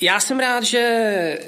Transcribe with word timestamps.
já 0.00 0.20
jsem 0.20 0.40
rád, 0.40 0.64
že 0.64 1.38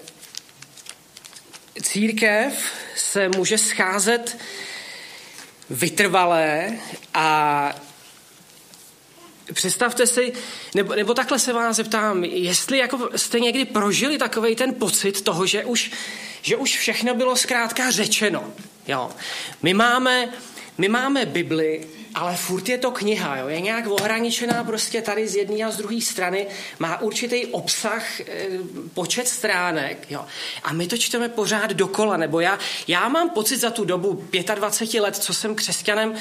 církev 1.82 2.72
se 2.96 3.28
může 3.28 3.58
scházet 3.58 4.38
vytrvalé 5.70 6.72
a 7.14 7.72
představte 9.52 10.06
si, 10.06 10.32
nebo, 10.74 10.94
nebo 10.94 11.14
takhle 11.14 11.38
se 11.38 11.52
vás 11.52 11.76
zeptám, 11.76 12.24
jestli 12.24 12.78
jako 12.78 13.10
jste 13.16 13.40
někdy 13.40 13.64
prožili 13.64 14.18
takový 14.18 14.56
ten 14.56 14.74
pocit 14.74 15.20
toho, 15.20 15.46
že 15.46 15.64
už, 15.64 15.90
že 16.42 16.56
už 16.56 16.78
všechno 16.78 17.14
bylo 17.14 17.36
zkrátka 17.36 17.90
řečeno. 17.90 18.52
Jo. 18.88 19.10
My 19.62 19.74
máme 19.74 20.28
my 20.80 20.88
máme 20.88 21.26
Bibli, 21.26 21.86
ale 22.14 22.36
furt 22.36 22.68
je 22.68 22.78
to 22.78 22.90
kniha, 22.90 23.36
jo? 23.36 23.48
je 23.48 23.60
nějak 23.60 23.86
ohraničená 23.86 24.64
prostě 24.64 25.02
tady 25.02 25.28
z 25.28 25.36
jedné 25.36 25.64
a 25.64 25.70
z 25.70 25.76
druhé 25.76 26.00
strany, 26.00 26.46
má 26.78 27.00
určitý 27.00 27.46
obsah, 27.46 28.20
e, 28.20 28.24
počet 28.94 29.28
stránek 29.28 30.06
jo? 30.10 30.26
a 30.62 30.72
my 30.72 30.86
to 30.86 30.98
čteme 30.98 31.28
pořád 31.28 31.70
dokola, 31.70 32.16
nebo 32.16 32.40
já, 32.40 32.58
já 32.88 33.08
mám 33.08 33.30
pocit 33.30 33.56
za 33.56 33.70
tu 33.70 33.84
dobu 33.84 34.24
25 34.54 35.00
let, 35.00 35.16
co 35.16 35.34
jsem 35.34 35.54
křesťanem, 35.54 36.14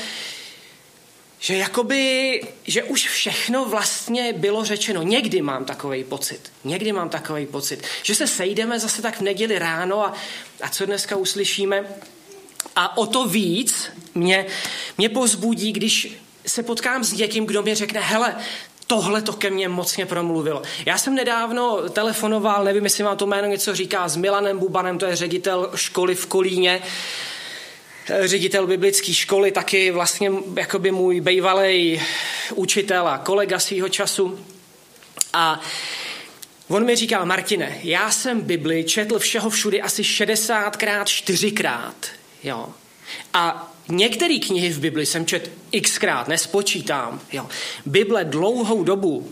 že 1.40 1.58
jakoby, 1.58 2.42
že 2.64 2.84
už 2.84 3.08
všechno 3.08 3.66
vlastně 3.66 4.34
bylo 4.34 4.66
řečeno. 4.66 5.04
Někdy 5.04 5.42
mám 5.42 5.66
takový 5.66 6.04
pocit. 6.04 6.52
Někdy 6.64 6.92
mám 6.92 7.10
takový 7.10 7.46
pocit. 7.46 7.84
Že 8.04 8.16
se 8.16 8.28
sejdeme 8.28 8.80
zase 8.80 9.02
tak 9.02 9.18
v 9.18 9.22
neděli 9.22 9.60
ráno 9.60 10.06
a, 10.06 10.14
a 10.62 10.70
co 10.70 10.86
dneska 10.86 11.16
uslyšíme? 11.16 11.86
A 12.76 12.98
o 12.98 13.06
to 13.06 13.26
víc 13.26 13.90
mě, 14.16 14.46
mě 14.98 15.10
pozbudí, 15.10 15.72
když 15.72 16.14
se 16.48 16.64
potkám 16.64 17.04
s 17.04 17.14
někým, 17.14 17.46
kdo 17.46 17.64
mi 17.64 17.76
řekne, 17.76 18.00
hele, 18.00 18.36
tohle 18.88 19.22
to 19.22 19.34
ke 19.34 19.50
mně 19.50 19.70
mocně 19.70 20.06
promluvilo. 20.06 20.62
Já 20.86 20.98
jsem 20.98 21.16
nedávno 21.16 21.90
telefonoval, 21.90 22.64
nevím, 22.64 22.84
jestli 22.84 23.04
vám 23.04 23.18
to 23.18 23.28
jméno 23.28 23.48
něco 23.48 23.76
říká, 23.76 24.10
s 24.10 24.16
Milanem 24.16 24.60
Bubanem, 24.60 24.98
to 24.98 25.06
je 25.06 25.16
ředitel 25.16 25.72
školy 25.76 26.16
v 26.16 26.26
Kolíně, 26.26 26.82
ředitel 28.24 28.68
biblické 28.68 29.14
školy, 29.14 29.52
taky 29.52 29.92
vlastně 29.92 30.32
jakoby 30.56 30.92
můj 30.92 31.22
bývalý 31.22 32.02
učitel 32.56 33.08
a 33.08 33.18
kolega 33.18 33.60
svýho 33.60 33.90
času. 33.90 34.46
A 35.34 35.62
on 36.68 36.86
mi 36.86 36.96
říkal, 36.96 37.26
Martine, 37.26 37.80
já 37.84 38.12
jsem 38.12 38.42
Bibli 38.42 38.84
četl 38.84 39.20
všeho 39.20 39.50
všudy 39.50 39.82
asi 39.82 40.02
60krát, 40.02 41.04
4krát. 41.04 42.19
Jo. 42.44 42.70
A 43.34 43.74
některé 43.90 44.40
knihy 44.40 44.70
v 44.70 44.80
Bibli 44.80 45.06
jsem 45.06 45.26
čet 45.26 45.52
xkrát, 45.82 46.28
nespočítám. 46.28 47.22
Jo. 47.32 47.48
Bible 47.86 48.26
dlouhou 48.26 48.84
dobu, 48.84 49.30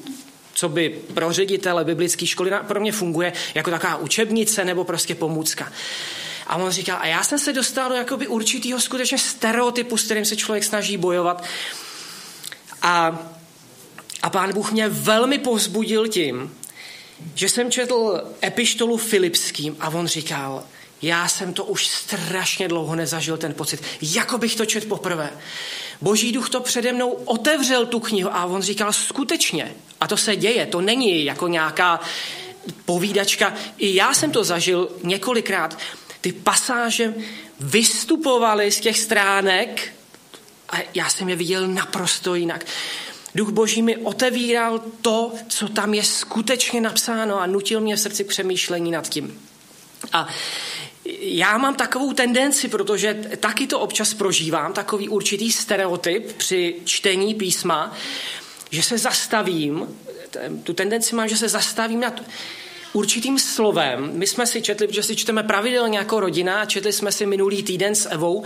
co 0.54 0.70
by 0.70 0.90
pro 1.14 1.34
ředitele 1.34 1.86
biblické 1.86 2.26
školy 2.26 2.52
pro 2.68 2.80
mě 2.80 2.92
funguje 2.92 3.34
jako 3.56 3.72
taková 3.72 3.96
učebnice 3.96 4.66
nebo 4.66 4.84
prostě 4.84 5.16
pomůcka. 5.16 5.72
A 6.48 6.56
on 6.56 6.72
říkal, 6.72 6.98
a 7.02 7.08
já 7.08 7.24
jsem 7.24 7.40
se 7.40 7.54
dostal 7.54 7.90
do 7.90 7.96
jakoby 7.96 8.28
určitého 8.28 8.82
skutečně 8.82 9.18
stereotypu, 9.18 9.98
s 9.98 10.04
kterým 10.04 10.26
se 10.26 10.36
člověk 10.36 10.64
snaží 10.64 10.98
bojovat. 10.98 11.44
A, 12.82 13.20
a 14.22 14.30
pán 14.30 14.54
Bůh 14.54 14.72
mě 14.72 14.90
velmi 14.90 15.38
povzbudil 15.38 16.08
tím, 16.08 16.56
že 17.36 17.50
jsem 17.50 17.72
četl 17.72 18.22
epištolu 18.44 18.98
Filipským 18.98 19.78
a 19.80 19.90
on 19.90 20.08
říkal, 20.08 20.64
já 21.02 21.28
jsem 21.28 21.53
to 21.53 21.64
už 21.64 21.88
strašně 21.88 22.67
dlouho 22.67 22.95
nezažil, 22.95 23.38
ten 23.38 23.53
pocit, 23.53 23.84
jako 24.02 24.38
bych 24.38 24.56
to 24.56 24.66
čet 24.66 24.88
poprvé. 24.88 25.30
Boží 26.02 26.31
duch 26.31 26.50
to 26.50 26.59
přede 26.59 26.94
mnou 26.94 27.12
otevřel 27.12 27.86
tu 27.86 28.00
knihu 28.00 28.36
a 28.36 28.45
on 28.45 28.62
říkal 28.62 28.94
skutečně. 28.94 29.76
A 30.02 30.08
to 30.08 30.17
se 30.17 30.36
děje, 30.36 30.66
to 30.66 30.81
není 30.81 31.26
jako 31.26 31.48
nějaká 31.48 32.00
povídačka. 32.86 33.54
I 33.78 33.95
já 33.95 34.14
jsem 34.14 34.31
to 34.31 34.44
zažil 34.44 34.89
několikrát. 35.04 35.80
Ty 36.22 36.31
pasáže 36.31 37.14
vystupovaly 37.59 38.72
z 38.72 38.80
těch 38.80 39.00
stránek 39.00 39.94
a 40.70 40.77
já 40.93 41.10
jsem 41.10 41.30
je 41.30 41.36
viděl 41.36 41.67
naprosto 41.67 42.36
jinak. 42.36 42.66
Duch 43.36 43.49
Boží 43.49 43.82
mi 43.82 43.98
otevíral 43.98 44.82
to, 45.02 45.33
co 45.48 45.67
tam 45.67 45.93
je 45.93 46.04
skutečně 46.04 46.82
napsáno 46.82 47.39
a 47.39 47.45
nutil 47.45 47.82
mě 47.82 47.95
v 47.95 47.99
srdci 47.99 48.23
přemýšlení 48.23 48.92
nad 48.92 49.10
tím. 49.10 49.39
A 50.14 50.27
já 51.20 51.58
mám 51.58 51.76
takovou 51.76 52.14
tendenci, 52.14 52.68
protože 52.68 53.14
taky 53.40 53.68
to 53.68 53.80
občas 53.80 54.14
prožívám, 54.14 54.73
takový 54.73 55.10
určitý 55.10 55.52
stereotyp 55.52 56.32
při 56.38 56.76
čtení 56.84 57.36
písma, 57.36 57.94
že 58.72 58.84
se 58.84 58.98
zastavím, 58.98 59.88
tu 60.64 60.73
tendenci 60.73 61.16
mám, 61.16 61.28
že 61.28 61.38
se 61.38 61.50
zastavím 61.50 62.00
nad 62.00 62.23
určitým 62.94 63.40
slovem. 63.40 64.10
My 64.14 64.28
jsme 64.28 64.48
si 64.48 64.62
četli, 64.62 64.88
že 64.92 65.04
si 65.04 65.16
čteme 65.16 65.44
pravidelně 65.44 65.98
jako 65.98 66.20
rodina, 66.20 66.66
četli 66.66 66.94
jsme 66.94 67.12
si 67.12 67.26
minulý 67.26 67.64
týden 67.64 67.96
s 67.96 68.10
Evou 68.10 68.44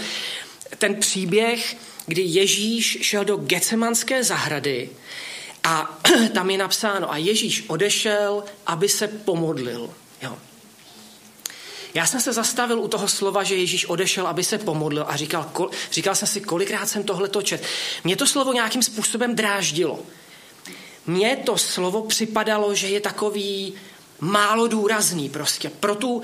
ten 0.77 0.95
příběh, 0.95 1.77
kdy 2.05 2.21
Ježíš 2.21 2.97
šel 3.01 3.25
do 3.25 3.37
Gecemanské 3.37 4.23
zahrady 4.23 4.89
a 5.63 5.99
tam 6.33 6.49
je 6.49 6.57
napsáno, 6.57 7.11
a 7.11 7.17
Ježíš 7.17 7.63
odešel, 7.67 8.43
aby 8.67 8.89
se 8.89 9.07
pomodlil. 9.07 9.89
Jo. 10.21 10.37
Já 11.93 12.05
jsem 12.05 12.21
se 12.21 12.33
zastavil 12.33 12.79
u 12.79 12.87
toho 12.87 13.07
slova, 13.07 13.43
že 13.43 13.55
Ježíš 13.55 13.85
odešel, 13.85 14.27
aby 14.27 14.43
se 14.43 14.57
pomodlil 14.57 15.05
a 15.07 15.15
říkal, 15.15 15.49
kol, 15.53 15.69
říkal 15.91 16.15
jsem 16.15 16.27
si, 16.27 16.41
kolikrát 16.41 16.85
jsem 16.85 17.03
tohle 17.03 17.29
točet. 17.29 17.63
Mně 18.03 18.15
to 18.15 18.27
slovo 18.27 18.53
nějakým 18.53 18.83
způsobem 18.83 19.35
dráždilo. 19.35 19.99
Mně 21.05 21.37
to 21.45 21.57
slovo 21.57 22.01
připadalo, 22.01 22.75
že 22.75 22.87
je 22.87 23.01
takový 23.01 23.73
málo 24.19 24.67
důrazný 24.67 25.29
prostě. 25.29 25.69
Pro 25.69 25.95
tu 25.95 26.21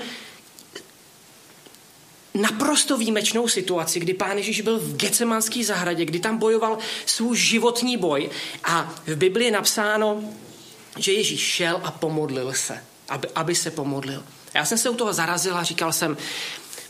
naprosto 2.34 2.96
výjimečnou 2.96 3.48
situaci, 3.48 4.00
kdy 4.00 4.14
pán 4.14 4.36
Ježíš 4.36 4.60
byl 4.60 4.78
v 4.78 4.96
Gecemanské 4.96 5.64
zahradě, 5.64 6.04
kdy 6.04 6.20
tam 6.20 6.38
bojoval 6.38 6.78
svůj 7.06 7.36
životní 7.36 7.96
boj 7.96 8.30
a 8.64 8.94
v 9.06 9.16
Biblii 9.16 9.46
je 9.46 9.52
napsáno, 9.52 10.24
že 10.98 11.12
Ježíš 11.12 11.40
šel 11.40 11.80
a 11.84 11.90
pomodlil 11.90 12.52
se, 12.52 12.84
aby, 13.08 13.28
aby 13.34 13.54
se 13.54 13.70
pomodlil. 13.70 14.24
Já 14.54 14.64
jsem 14.64 14.78
se 14.78 14.90
u 14.90 14.94
toho 14.94 15.12
zarazil 15.12 15.56
a 15.56 15.62
říkal 15.62 15.92
jsem, 15.92 16.16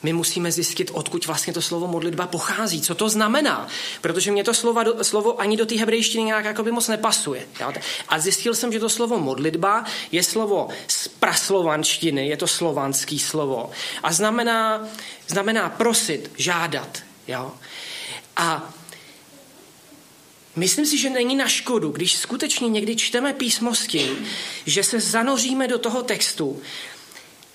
my 0.02 0.12
musíme 0.12 0.52
zjistit, 0.52 0.90
odkud 0.94 1.26
vlastně 1.26 1.52
to 1.52 1.62
slovo 1.62 1.86
modlitba 1.86 2.26
pochází, 2.26 2.80
co 2.80 2.94
to 2.94 3.08
znamená, 3.08 3.68
protože 4.00 4.32
mě 4.32 4.44
to 4.44 4.54
slovo, 4.54 5.04
slovo 5.04 5.40
ani 5.40 5.56
do 5.56 5.66
té 5.66 5.74
hebrejštiny 5.74 6.24
nějak 6.24 6.44
jako 6.44 6.62
by 6.62 6.72
moc 6.72 6.88
nepasuje. 6.88 7.46
A 8.08 8.18
zjistil 8.18 8.54
jsem, 8.54 8.72
že 8.72 8.80
to 8.80 8.88
slovo 8.88 9.18
modlitba 9.18 9.84
je 10.12 10.22
slovo 10.22 10.68
z 10.88 11.08
praslovanštiny, 11.08 12.28
je 12.28 12.36
to 12.36 12.46
slovanský 12.46 13.18
slovo 13.18 13.70
a 14.02 14.12
znamená, 14.12 14.88
znamená 15.26 15.68
prosit, 15.68 16.30
žádat. 16.36 16.98
Jo? 17.28 17.52
A 18.36 18.70
Myslím 20.56 20.86
si, 20.86 20.98
že 20.98 21.10
není 21.10 21.36
na 21.36 21.48
škodu, 21.48 21.90
když 21.90 22.16
skutečně 22.16 22.68
někdy 22.68 22.96
čteme 22.96 23.32
písmo 23.32 23.74
s 23.74 23.86
tím, 23.86 24.26
že 24.66 24.82
se 24.82 25.00
zanoříme 25.00 25.68
do 25.68 25.78
toho 25.78 26.02
textu 26.02 26.62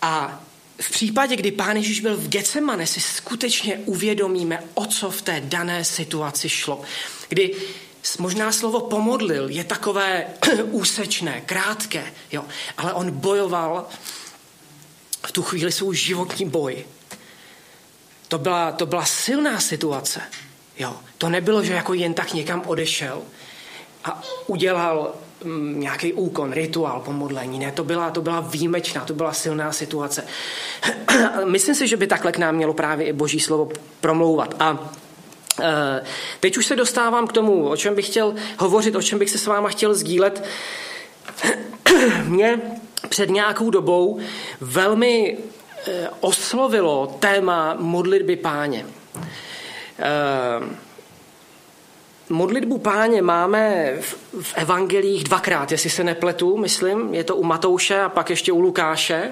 a 0.03 0.44
v 0.81 0.91
případě, 0.91 1.36
kdy 1.36 1.52
Pán 1.52 1.78
Ježíš 1.78 2.00
byl 2.00 2.18
v 2.18 2.30
Getsemane, 2.30 2.88
si 2.88 3.02
skutečně 3.02 3.78
uvědomíme, 3.86 4.64
o 4.74 4.86
co 4.86 5.12
v 5.12 5.22
té 5.22 5.41
dané 5.46 5.86
situaci 5.86 6.50
šlo. 6.50 6.81
Kdy 7.30 7.56
možná 8.19 8.52
slovo 8.52 8.80
pomodlil 8.80 9.50
je 9.50 9.64
takové 9.64 10.28
úsečné, 10.64 11.41
krátké, 11.41 12.14
jo, 12.31 12.46
ale 12.78 12.94
on 12.94 13.12
bojoval 13.12 13.88
v 15.28 15.31
tu 15.31 15.44
chvíli 15.44 15.72
svůj 15.72 15.96
životní 15.96 16.50
boj. 16.50 16.85
To 18.28 18.38
byla, 18.38 18.72
to 18.72 18.85
byla 18.85 19.06
silná 19.06 19.59
situace. 19.59 20.22
Jo. 20.78 21.00
To 21.18 21.30
nebylo, 21.30 21.64
že 21.64 21.74
jako 21.74 21.94
jen 21.94 22.14
tak 22.14 22.34
někam 22.34 22.64
odešel 22.66 23.22
a 24.03 24.22
udělal 24.47 25.16
nějaký 25.74 26.14
úkon, 26.14 26.52
rituál 26.52 27.00
pomodlení. 27.00 27.59
Ne, 27.59 27.72
to 27.72 27.84
byla, 27.84 28.12
to 28.12 28.22
byla 28.22 28.40
výjimečná, 28.40 29.06
to 29.06 29.14
byla 29.14 29.34
silná 29.34 29.72
situace. 29.72 30.28
Myslím 31.46 31.76
si, 31.76 31.88
že 31.88 31.97
by 31.97 32.08
takhle 32.08 32.32
k 32.32 32.38
nám 32.38 32.56
mělo 32.56 32.73
právě 32.73 33.08
i 33.08 33.14
boží 33.14 33.40
slovo 33.40 33.70
promlouvat. 34.02 34.56
A 34.59 34.91
e, 35.62 36.03
teď 36.40 36.58
už 36.58 36.66
se 36.66 36.76
dostávám 36.76 37.28
k 37.28 37.34
tomu, 37.34 37.70
o 37.70 37.78
čem 37.78 37.96
bych 37.96 38.08
chtěl 38.08 38.35
hovořit, 38.58 38.96
o 38.96 39.02
čem 39.02 39.20
bych 39.20 39.29
se 39.29 39.38
s 39.38 39.47
váma 39.47 39.70
chtěl 39.70 39.94
sdílet. 39.94 40.44
Mě 42.23 42.62
před 43.09 43.29
nějakou 43.29 43.70
dobou 43.70 44.20
velmi 44.62 45.38
e, 45.88 46.09
oslovilo 46.20 47.17
téma 47.20 47.76
modlitby 47.79 48.35
páně. 48.35 48.85
E, 50.00 50.83
Modlitbu 52.34 52.78
páně 52.78 53.22
máme 53.22 53.94
v 54.41 54.53
evangelích 54.56 55.24
dvakrát, 55.24 55.72
jestli 55.72 55.90
se 55.90 56.03
nepletu, 56.03 56.58
myslím. 56.58 57.14
Je 57.14 57.24
to 57.24 57.35
u 57.35 57.44
Matouše 57.44 58.02
a 58.02 58.09
pak 58.09 58.30
ještě 58.30 58.52
u 58.52 58.59
Lukáše. 58.59 59.32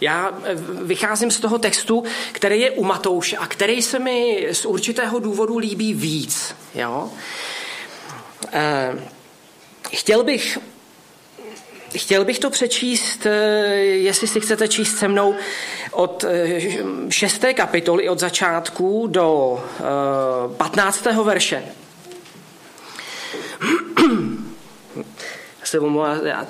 Já 0.00 0.38
eh, 0.44 0.54
vycházím 0.82 1.30
z 1.30 1.40
toho 1.40 1.58
textu, 1.58 2.04
který 2.32 2.60
je 2.60 2.70
u 2.70 2.84
Matouše 2.84 3.36
a 3.36 3.46
který 3.46 3.82
se 3.82 3.98
mi 3.98 4.48
z 4.52 4.64
určitého 4.64 5.18
důvodu 5.18 5.58
líbí 5.58 5.94
víc. 5.94 6.54
Jo? 6.74 7.10
Eh, 8.52 9.08
chtěl 9.92 10.24
bych 10.24 10.58
chtěl 11.96 12.24
bych 12.24 12.38
to 12.38 12.50
přečíst, 12.50 13.26
jestli 13.80 14.26
si 14.26 14.40
chcete 14.40 14.68
číst 14.68 14.98
se 14.98 15.08
mnou, 15.08 15.34
od 15.92 16.24
šesté 17.08 17.54
kapitoly, 17.54 18.08
od 18.08 18.18
začátku 18.18 19.06
do 19.06 19.60
patnáctého 20.56 21.24
verše. 21.24 21.62
se 25.64 25.78
já 26.22 26.46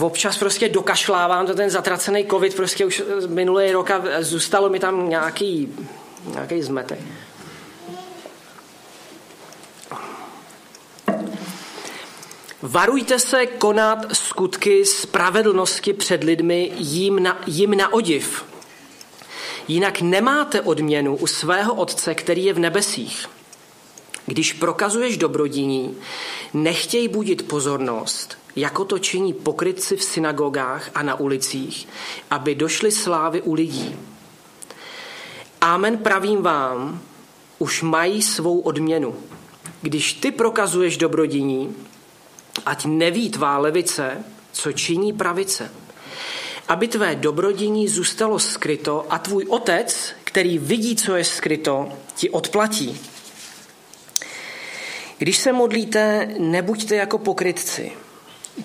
občas 0.00 0.38
prostě 0.38 0.68
dokašlávám 0.68 1.46
to 1.46 1.54
ten 1.54 1.70
zatracený 1.70 2.26
covid, 2.30 2.56
prostě 2.56 2.84
už 2.84 3.02
minulý 3.26 3.72
rok 3.72 3.90
a 3.90 4.02
zůstalo 4.20 4.68
mi 4.68 4.78
tam 4.78 5.08
nějaký, 5.08 5.74
nějaký 6.32 6.62
zmetek. 6.62 6.98
Varujte 12.62 13.18
se 13.18 13.46
konat 13.46 13.98
skutky 14.12 14.84
spravedlnosti 14.84 15.92
před 15.92 16.24
lidmi 16.24 16.72
jim 16.76 17.22
na, 17.22 17.40
jim 17.46 17.76
na 17.76 17.92
odiv. 17.92 18.44
Jinak 19.68 20.00
nemáte 20.00 20.60
odměnu 20.60 21.16
u 21.16 21.26
svého 21.26 21.74
Otce, 21.74 22.14
který 22.14 22.44
je 22.44 22.52
v 22.52 22.58
nebesích. 22.58 23.26
Když 24.26 24.52
prokazuješ 24.52 25.16
dobrodiní, 25.16 25.96
nechtěj 26.54 27.08
budit 27.08 27.48
pozornost, 27.48 28.38
jako 28.56 28.84
to 28.84 28.98
činí 28.98 29.32
pokrytci 29.32 29.96
v 29.96 30.02
synagogách 30.02 30.90
a 30.94 31.02
na 31.02 31.20
ulicích, 31.20 31.88
aby 32.30 32.54
došly 32.54 32.92
slávy 32.92 33.42
u 33.42 33.54
lidí. 33.54 33.96
Amen 35.60 35.98
pravím 35.98 36.42
vám, 36.42 37.00
už 37.58 37.82
mají 37.82 38.22
svou 38.22 38.60
odměnu. 38.60 39.16
Když 39.82 40.12
ty 40.12 40.30
prokazuješ 40.30 40.96
dobrodiní, 40.96 41.74
ať 42.68 42.84
neví 42.84 43.30
tvá 43.30 43.58
levice, 43.58 44.24
co 44.52 44.72
činí 44.72 45.12
pravice. 45.12 45.70
Aby 46.68 46.88
tvé 46.88 47.14
dobrodiní 47.14 47.88
zůstalo 47.88 48.38
skryto 48.38 49.06
a 49.10 49.18
tvůj 49.18 49.44
otec, 49.48 50.12
který 50.24 50.58
vidí, 50.58 50.96
co 50.96 51.16
je 51.16 51.24
skryto, 51.24 51.88
ti 52.14 52.30
odplatí. 52.30 53.00
Když 55.18 55.38
se 55.38 55.52
modlíte, 55.52 56.28
nebuďte 56.38 56.96
jako 56.96 57.18
pokrytci. 57.18 57.92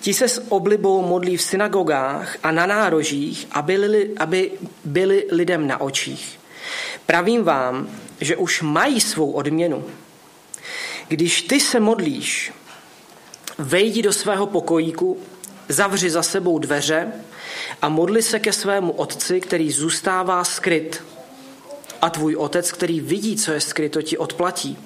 Ti 0.00 0.14
se 0.14 0.28
s 0.28 0.42
oblibou 0.48 1.02
modlí 1.02 1.36
v 1.36 1.42
synagogách 1.42 2.36
a 2.42 2.50
na 2.50 2.66
nárožích, 2.66 3.46
aby, 3.50 3.76
li, 3.76 4.10
aby 4.16 4.50
byli 4.84 5.26
lidem 5.30 5.66
na 5.66 5.80
očích. 5.80 6.38
Pravím 7.06 7.44
vám, 7.44 7.88
že 8.20 8.36
už 8.36 8.62
mají 8.62 9.00
svou 9.00 9.30
odměnu. 9.30 9.84
Když 11.08 11.42
ty 11.42 11.60
se 11.60 11.80
modlíš, 11.80 12.52
vejdi 13.58 14.02
do 14.02 14.12
svého 14.12 14.46
pokojíku, 14.46 15.18
zavři 15.68 16.10
za 16.10 16.22
sebou 16.22 16.58
dveře 16.58 17.12
a 17.82 17.88
modli 17.88 18.22
se 18.22 18.38
ke 18.38 18.52
svému 18.52 18.92
otci, 18.92 19.40
který 19.40 19.72
zůstává 19.72 20.44
skryt. 20.44 21.02
A 22.02 22.10
tvůj 22.10 22.36
otec, 22.36 22.72
který 22.72 23.00
vidí, 23.00 23.36
co 23.36 23.52
je 23.52 23.60
skryto, 23.60 24.02
ti 24.02 24.18
odplatí. 24.18 24.78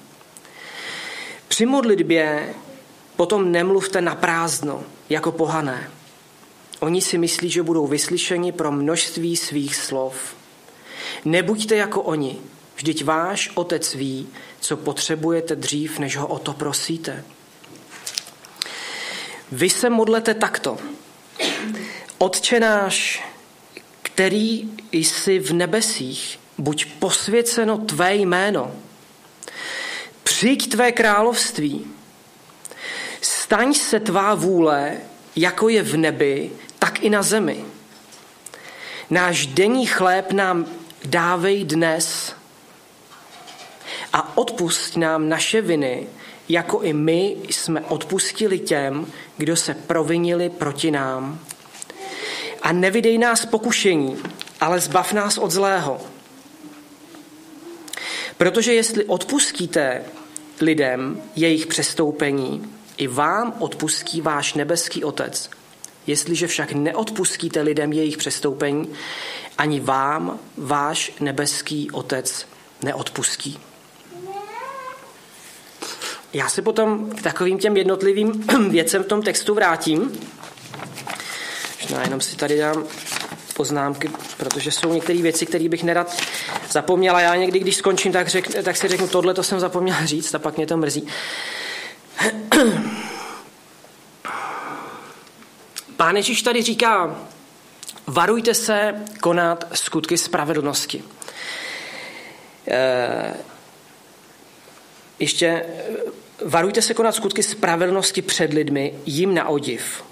Při 1.47 1.65
modlitbě 1.65 2.53
potom 3.15 3.51
nemluvte 3.51 4.01
na 4.01 4.15
prázdno, 4.15 4.83
jako 5.09 5.31
pohané. 5.31 5.91
Oni 6.79 7.01
si 7.01 7.17
myslí, 7.17 7.49
že 7.49 7.63
budou 7.63 7.87
vyslyšeni 7.87 8.51
pro 8.51 8.71
množství 8.71 9.37
svých 9.37 9.75
slov. 9.75 10.15
Nebuďte 11.25 11.75
jako 11.75 12.01
oni, 12.01 12.37
vždyť 12.75 13.03
váš 13.03 13.51
otec 13.55 13.95
ví, 13.95 14.27
co 14.59 14.77
potřebujete 14.77 15.55
dřív, 15.55 15.99
než 15.99 16.17
ho 16.17 16.27
o 16.27 16.39
to 16.39 16.53
prosíte. 16.53 17.23
Vy 19.51 19.69
se 19.69 19.89
modlete 19.89 20.33
takto. 20.33 20.77
Otče 22.17 22.59
náš, 22.59 23.23
který 24.01 24.71
jsi 24.91 25.39
v 25.39 25.53
nebesích, 25.53 26.39
buď 26.57 26.85
posvěceno 26.99 27.77
tvé 27.77 28.15
jméno. 28.15 28.75
Přijď 30.23 30.71
tvé 30.71 30.91
království. 30.91 31.85
Staň 33.21 33.73
se 33.73 33.99
tvá 33.99 34.35
vůle, 34.35 34.97
jako 35.35 35.69
je 35.69 35.83
v 35.83 35.97
nebi, 35.97 36.51
tak 36.79 37.03
i 37.03 37.09
na 37.09 37.23
zemi. 37.23 37.65
Náš 39.09 39.45
denní 39.45 39.85
chléb 39.85 40.31
nám 40.31 40.65
dávej 41.05 41.65
dnes 41.65 42.35
a 44.13 44.37
odpust 44.37 44.97
nám 44.97 45.29
naše 45.29 45.61
viny, 45.61 46.07
jako 46.49 46.81
i 46.81 46.93
my 46.93 47.35
jsme 47.49 47.81
odpustili 47.81 48.59
těm, 48.59 49.07
kdo 49.37 49.55
se 49.55 49.73
provinili 49.73 50.49
proti 50.49 50.91
nám. 50.91 51.39
A 52.61 52.71
nevydej 52.71 53.17
nás 53.17 53.45
pokušení, 53.45 54.17
ale 54.61 54.79
zbav 54.79 55.13
nás 55.13 55.37
od 55.37 55.51
zlého. 55.51 56.01
Protože 58.37 58.73
jestli 58.73 59.05
odpustíte 59.05 60.03
lidem 60.61 61.21
jejich 61.35 61.67
přestoupení, 61.67 62.73
i 62.97 63.07
vám 63.07 63.53
odpustí 63.59 64.21
váš 64.21 64.53
nebeský 64.53 65.03
Otec. 65.03 65.49
Jestliže 66.07 66.47
však 66.47 66.71
neodpustíte 66.71 67.61
lidem 67.61 67.93
jejich 67.93 68.17
přestoupení, 68.17 68.89
ani 69.57 69.79
vám 69.79 70.39
váš 70.57 71.11
nebeský 71.19 71.91
Otec 71.91 72.45
neodpustí. 72.83 73.59
Já 76.33 76.49
se 76.49 76.61
potom 76.61 77.09
k 77.09 77.21
takovým 77.21 77.57
těm 77.57 77.77
jednotlivým 77.77 78.45
věcem 78.69 79.03
v 79.03 79.07
tom 79.07 79.21
textu 79.21 79.53
vrátím. 79.53 80.19
Možná 81.81 82.03
jenom 82.03 82.21
si 82.21 82.35
tady 82.35 82.57
dám 82.57 82.83
poznámky, 83.53 84.09
protože 84.37 84.71
jsou 84.71 84.93
některé 84.93 85.21
věci, 85.21 85.45
které 85.45 85.69
bych 85.69 85.83
nerad 85.83 86.21
zapomněla. 86.71 87.21
Já 87.21 87.35
někdy, 87.35 87.59
když 87.59 87.75
skončím, 87.75 88.11
tak, 88.11 88.27
řek, 88.27 88.63
tak 88.63 88.77
si 88.77 88.87
řeknu, 88.87 89.07
tohle 89.07 89.33
to 89.33 89.43
jsem 89.43 89.59
zapomněl 89.59 89.95
říct 90.05 90.35
a 90.35 90.39
pak 90.39 90.57
mě 90.57 90.67
to 90.67 90.77
mrzí. 90.77 91.07
Pán 95.97 96.15
Ježíš 96.15 96.41
tady 96.41 96.61
říká, 96.61 97.19
varujte 98.07 98.53
se 98.53 98.95
konat 99.19 99.67
skutky 99.73 100.17
spravedlnosti. 100.17 101.03
Eh, 102.67 103.33
ještě 105.19 105.47
eh, 105.47 105.65
varujte 106.45 106.81
se 106.81 106.93
konat 106.93 107.15
skutky 107.15 107.43
spravedlnosti 107.43 108.21
před 108.21 108.53
lidmi, 108.53 108.93
jim 109.05 109.33
na 109.35 109.47
odiv. 109.47 110.03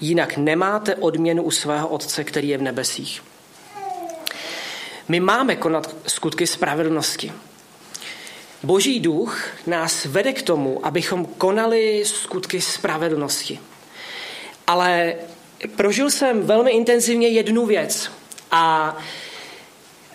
Jinak 0.00 0.36
nemáte 0.36 0.94
odměnu 0.94 1.42
u 1.42 1.50
svého 1.50 1.88
Otce, 1.88 2.24
který 2.24 2.48
je 2.48 2.58
v 2.58 2.62
nebesích. 2.62 3.22
My 5.08 5.20
máme 5.20 5.56
konat 5.56 5.96
skutky 6.06 6.46
spravedlnosti. 6.46 7.32
Boží 8.62 9.00
duch 9.00 9.46
nás 9.66 10.04
vede 10.04 10.32
k 10.32 10.42
tomu, 10.42 10.86
abychom 10.86 11.26
konali 11.26 12.04
skutky 12.04 12.60
spravedlnosti. 12.60 13.60
Ale 14.66 15.14
prožil 15.76 16.10
jsem 16.10 16.42
velmi 16.42 16.70
intenzivně 16.70 17.28
jednu 17.28 17.66
věc. 17.66 18.10
A 18.50 18.96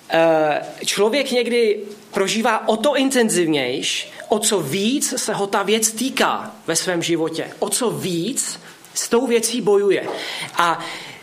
e, 0.10 0.86
člověk 0.86 1.32
někdy 1.32 1.80
prožívá 2.14 2.68
o 2.68 2.78
to 2.78 2.96
intenzivnější, 2.96 4.14
o 4.28 4.40
co 4.40 4.62
víc 4.62 5.14
se 5.18 5.34
ho 5.34 5.48
ta 5.48 5.64
věc 5.64 5.92
týká 5.92 6.56
ve 6.68 6.76
svém 6.76 7.04
životě. 7.04 7.48
O 7.60 7.70
co 7.70 7.90
víc 7.92 8.60
s 8.94 9.10
tou 9.10 9.28
věcí 9.28 9.62
bojuje. 9.62 10.08
A 10.56 10.80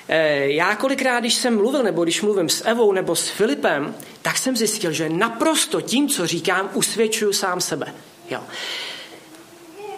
e, 0.08 0.50
já 0.52 0.76
kolikrát, 0.76 1.20
když 1.20 1.34
jsem 1.34 1.56
mluvil, 1.56 1.82
nebo 1.82 2.04
když 2.04 2.22
mluvím 2.22 2.48
s 2.48 2.66
Evou 2.66 2.92
nebo 2.92 3.16
s 3.16 3.28
Filipem, 3.28 3.94
tak 4.22 4.38
jsem 4.38 4.56
zjistil, 4.56 4.92
že 4.92 5.08
naprosto 5.08 5.80
tím, 5.80 6.08
co 6.08 6.26
říkám, 6.26 6.70
usvědčuju 6.74 7.32
sám 7.32 7.60
sebe. 7.60 7.94
Jo. 8.30 8.40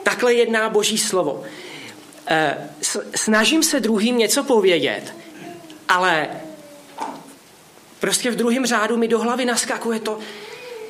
Takhle 0.02 0.34
jedná 0.34 0.68
Boží 0.68 0.98
slovo. 0.98 1.44
E, 2.26 2.68
snažím 3.14 3.62
se 3.62 3.80
druhým 3.80 4.18
něco 4.18 4.44
povědět, 4.44 5.14
ale 5.88 6.28
prostě 8.00 8.30
v 8.30 8.36
druhém 8.36 8.66
řádu 8.66 8.96
mi 8.96 9.08
do 9.08 9.18
hlavy 9.18 9.44
naskakuje 9.44 10.00
to, 10.00 10.18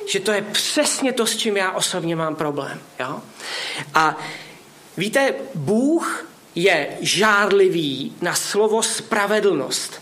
že 0.07 0.19
to 0.19 0.31
je 0.31 0.41
přesně 0.41 1.13
to, 1.13 1.25
s 1.25 1.37
čím 1.37 1.57
já 1.57 1.71
osobně 1.71 2.15
mám 2.15 2.35
problém. 2.35 2.79
Jo? 2.99 3.21
A 3.93 4.17
víte, 4.97 5.33
Bůh 5.55 6.27
je 6.55 6.97
žárlivý 7.01 8.15
na 8.21 8.35
slovo 8.35 8.83
spravedlnost, 8.83 10.01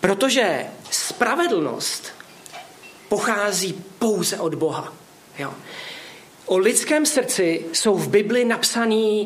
protože 0.00 0.66
spravedlnost 0.90 2.12
pochází 3.08 3.84
pouze 3.98 4.38
od 4.38 4.54
Boha. 4.54 4.92
Jo? 5.38 5.54
O 6.46 6.58
lidském 6.58 7.06
srdci 7.06 7.64
jsou 7.72 7.96
v 7.96 8.08
Bibli 8.08 8.44
napsané 8.44 9.24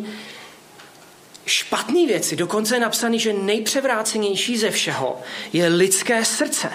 špatné 1.47 2.07
věci. 2.07 2.37
Dokonce 2.37 2.77
je 2.77 2.81
napsané, 2.81 3.19
že 3.19 3.33
nejpřevrácenější 3.33 4.57
ze 4.57 4.71
všeho 4.71 5.21
je 5.53 5.69
lidské 5.69 6.25
srdce. 6.25 6.73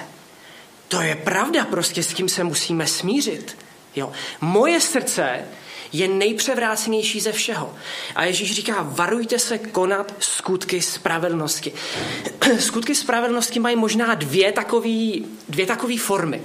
To 0.91 1.01
je 1.01 1.15
pravda 1.15 1.65
prostě, 1.65 2.03
s 2.03 2.13
tím 2.13 2.29
se 2.29 2.43
musíme 2.43 2.87
smířit. 2.87 3.57
Jo. 3.95 4.11
Moje 4.41 4.81
srdce 4.81 5.45
je 5.93 6.07
nejpřevrácenější 6.07 7.19
ze 7.19 7.31
všeho. 7.31 7.75
A 8.15 8.25
Ježíš 8.25 8.55
říká, 8.55 8.75
varujte 8.81 9.39
se 9.39 9.57
konat 9.57 10.13
skutky 10.19 10.81
spravedlnosti. 10.81 11.73
skutky 12.59 12.95
spravedlnosti 12.95 13.59
mají 13.59 13.75
možná 13.75 14.15
dvě 14.15 14.51
takové 14.51 15.11
dvě 15.49 15.65
takový 15.65 15.97
formy. 15.97 16.41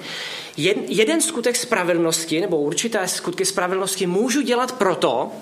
Jed, 0.57 0.77
jeden 0.89 1.23
skutek 1.23 1.57
spravedlnosti, 1.57 2.41
nebo 2.41 2.61
určité 2.61 3.09
skutky 3.09 3.45
spravedlnosti 3.45 4.07
můžu 4.07 4.41
dělat 4.41 4.73
proto, 4.73 5.33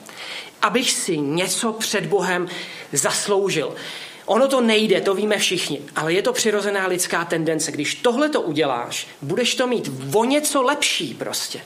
abych 0.63 0.91
si 0.91 1.19
něco 1.19 1.73
před 1.73 2.07
Bohem 2.07 2.49
zasloužil. 2.93 3.75
Ono 4.25 4.49
to 4.49 4.61
nejde, 4.61 5.01
to 5.01 5.15
víme 5.15 5.39
všichni, 5.39 5.83
ale 5.97 6.13
je 6.13 6.23
to 6.23 6.33
přirozená 6.33 6.87
lidská 6.87 7.25
tendence. 7.25 7.73
Když 7.73 7.95
tohle 7.95 8.29
to 8.29 8.41
uděláš, 8.41 9.07
budeš 9.23 9.55
to 9.55 9.67
mít 9.67 9.91
o 10.15 10.25
něco 10.25 10.63
lepší 10.63 11.15
prostě. 11.15 11.61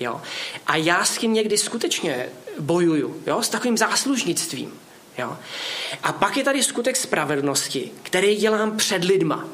Jo? 0.00 0.20
A 0.66 0.76
já 0.76 1.04
s 1.04 1.18
tím 1.18 1.32
někdy 1.32 1.58
skutečně 1.58 2.28
bojuju, 2.58 3.22
jo? 3.26 3.42
s 3.42 3.48
takovým 3.48 3.78
záslužnictvím. 3.78 4.80
Jo? 5.18 5.38
A 6.02 6.12
pak 6.12 6.36
je 6.36 6.44
tady 6.44 6.62
skutek 6.62 6.96
spravedlnosti, 6.96 7.90
který 8.02 8.36
dělám 8.36 8.76
před 8.76 9.04
lidma. 9.04 9.36
Uh, 9.36 9.50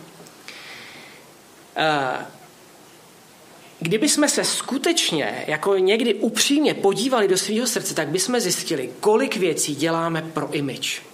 Kdyby 3.81 4.09
jsme 4.09 4.29
se 4.29 4.45
skutečně, 4.45 5.45
jako 5.47 5.77
někdy 5.77 6.15
upřímně 6.15 6.75
podívali 6.75 7.29
do 7.29 7.39
svého 7.39 7.67
srdce, 7.67 7.95
tak 7.95 8.09
bychom 8.09 8.41
zjistili, 8.41 8.91
kolik 9.01 9.37
věcí 9.37 9.75
děláme 9.75 10.23
pro 10.23 10.51
image. 10.53 11.08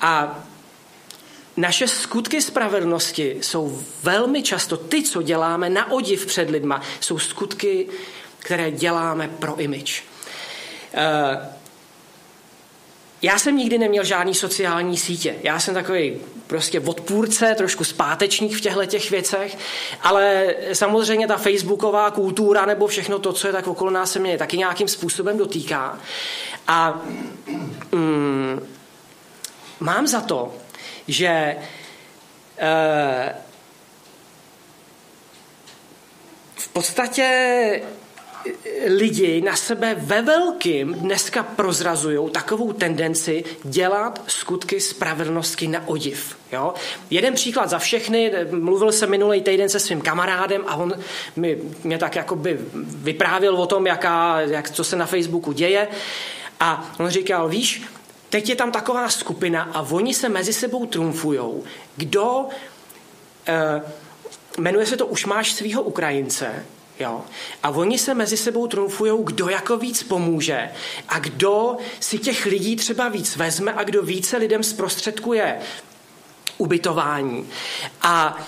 A 0.00 0.44
naše 1.56 1.88
skutky 1.88 2.42
spravedlnosti 2.42 3.38
jsou 3.40 3.82
velmi 4.02 4.42
často, 4.42 4.76
ty, 4.76 5.02
co 5.02 5.22
děláme 5.22 5.70
na 5.70 5.92
odiv 5.92 6.26
před 6.26 6.50
lidma, 6.50 6.82
jsou 7.00 7.18
skutky, 7.18 7.88
které 8.38 8.70
děláme 8.70 9.28
pro 9.38 9.56
image. 9.56 10.02
Uh, 10.94 11.46
já 13.22 13.38
jsem 13.38 13.56
nikdy 13.56 13.78
neměl 13.78 14.04
žádný 14.04 14.34
sociální 14.34 14.96
sítě. 14.96 15.34
Já 15.42 15.60
jsem 15.60 15.74
takový 15.74 16.16
prostě 16.46 16.80
odpůrce, 16.80 17.54
trošku 17.54 17.84
zpátečník 17.84 18.56
v 18.56 18.60
těchto 18.60 18.86
těch 18.86 19.10
věcech, 19.10 19.58
ale 20.02 20.54
samozřejmě 20.72 21.26
ta 21.26 21.36
facebooková 21.36 22.10
kultura 22.10 22.66
nebo 22.66 22.86
všechno 22.86 23.18
to, 23.18 23.32
co 23.32 23.46
je 23.46 23.52
tak 23.52 23.66
okolo 23.66 23.90
nás, 23.90 24.12
se 24.12 24.18
mě 24.18 24.38
taky 24.38 24.58
nějakým 24.58 24.88
způsobem 24.88 25.38
dotýká. 25.38 25.98
A 26.66 27.02
mm, 27.92 28.60
mám 29.80 30.06
za 30.06 30.20
to, 30.20 30.54
že 31.08 31.56
uh, 31.56 33.32
v 36.56 36.68
podstatě 36.68 37.82
lidi 38.86 39.40
na 39.40 39.56
sebe 39.56 39.96
ve 39.98 40.22
velkým 40.22 40.94
dneska 40.94 41.42
prozrazují 41.42 42.30
takovou 42.30 42.72
tendenci 42.72 43.44
dělat 43.64 44.22
skutky 44.26 44.80
spravedlnosti 44.80 45.68
na 45.68 45.88
odiv. 45.88 46.36
Jo? 46.52 46.74
Jeden 47.10 47.34
příklad 47.34 47.70
za 47.70 47.78
všechny, 47.78 48.32
mluvil 48.50 48.92
jsem 48.92 49.10
minulý 49.10 49.42
týden 49.42 49.68
se 49.68 49.80
svým 49.80 50.00
kamarádem 50.00 50.64
a 50.66 50.76
on 50.76 50.94
mi, 51.36 51.58
mě 51.84 51.98
tak 51.98 52.16
jakoby 52.16 52.58
vyprávěl 52.84 53.56
o 53.56 53.66
tom, 53.66 53.86
jaká, 53.86 54.40
jak, 54.40 54.70
co 54.70 54.84
se 54.84 54.96
na 54.96 55.06
Facebooku 55.06 55.52
děje 55.52 55.88
a 56.60 56.90
on 56.98 57.10
říkal, 57.10 57.48
víš, 57.48 57.82
teď 58.28 58.48
je 58.48 58.56
tam 58.56 58.72
taková 58.72 59.08
skupina 59.08 59.62
a 59.62 59.82
oni 59.82 60.14
se 60.14 60.28
mezi 60.28 60.52
sebou 60.52 60.86
trumfujou, 60.86 61.64
kdo, 61.96 62.46
eh, 63.46 63.82
jmenuje 64.58 64.86
se 64.86 64.96
to 64.96 65.06
Už 65.06 65.26
máš 65.26 65.52
svého 65.52 65.82
Ukrajince, 65.82 66.64
Jo? 67.00 67.24
A 67.62 67.70
oni 67.70 67.98
se 67.98 68.14
mezi 68.14 68.36
sebou 68.36 68.66
trumfují, 68.66 69.12
kdo 69.24 69.48
jako 69.48 69.76
víc 69.76 70.02
pomůže 70.02 70.70
a 71.08 71.18
kdo 71.18 71.76
si 72.00 72.18
těch 72.18 72.46
lidí 72.46 72.76
třeba 72.76 73.08
víc 73.08 73.36
vezme 73.36 73.72
a 73.72 73.84
kdo 73.84 74.02
více 74.02 74.36
lidem 74.36 74.62
zprostředkuje 74.62 75.58
ubytování. 76.58 77.48
A 78.02 78.38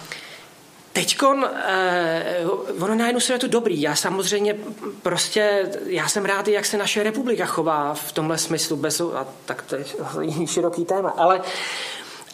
Teďkon, 0.92 1.44
eh, 1.44 2.46
ono 2.80 2.94
na 2.94 3.06
jednu 3.06 3.20
je 3.32 3.38
to 3.38 3.46
dobrý. 3.46 3.80
Já 3.80 3.94
samozřejmě 3.96 4.56
prostě, 5.02 5.70
já 5.86 6.08
jsem 6.08 6.24
rád, 6.24 6.48
jak 6.48 6.66
se 6.66 6.76
naše 6.76 7.02
republika 7.02 7.46
chová 7.46 7.94
v 7.94 8.12
tomhle 8.12 8.38
smyslu, 8.38 8.76
bez, 8.76 9.00
a 9.00 9.26
tak 9.44 9.62
to 9.62 9.76
je 9.76 9.84
široký 10.46 10.84
téma, 10.84 11.10
ale, 11.10 11.40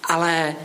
ale 0.05 0.57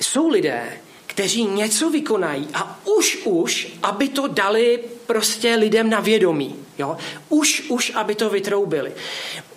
jsou 0.00 0.28
lidé, 0.28 0.72
kteří 1.06 1.44
něco 1.44 1.90
vykonají 1.90 2.48
a 2.54 2.80
už, 2.98 3.18
už, 3.24 3.68
aby 3.82 4.08
to 4.08 4.28
dali 4.28 4.80
prostě 5.06 5.54
lidem 5.54 5.90
na 5.90 6.00
vědomí. 6.00 6.56
Jo? 6.78 6.96
Už, 7.28 7.62
už, 7.68 7.92
aby 7.94 8.14
to 8.14 8.30
vytroubili. 8.30 8.92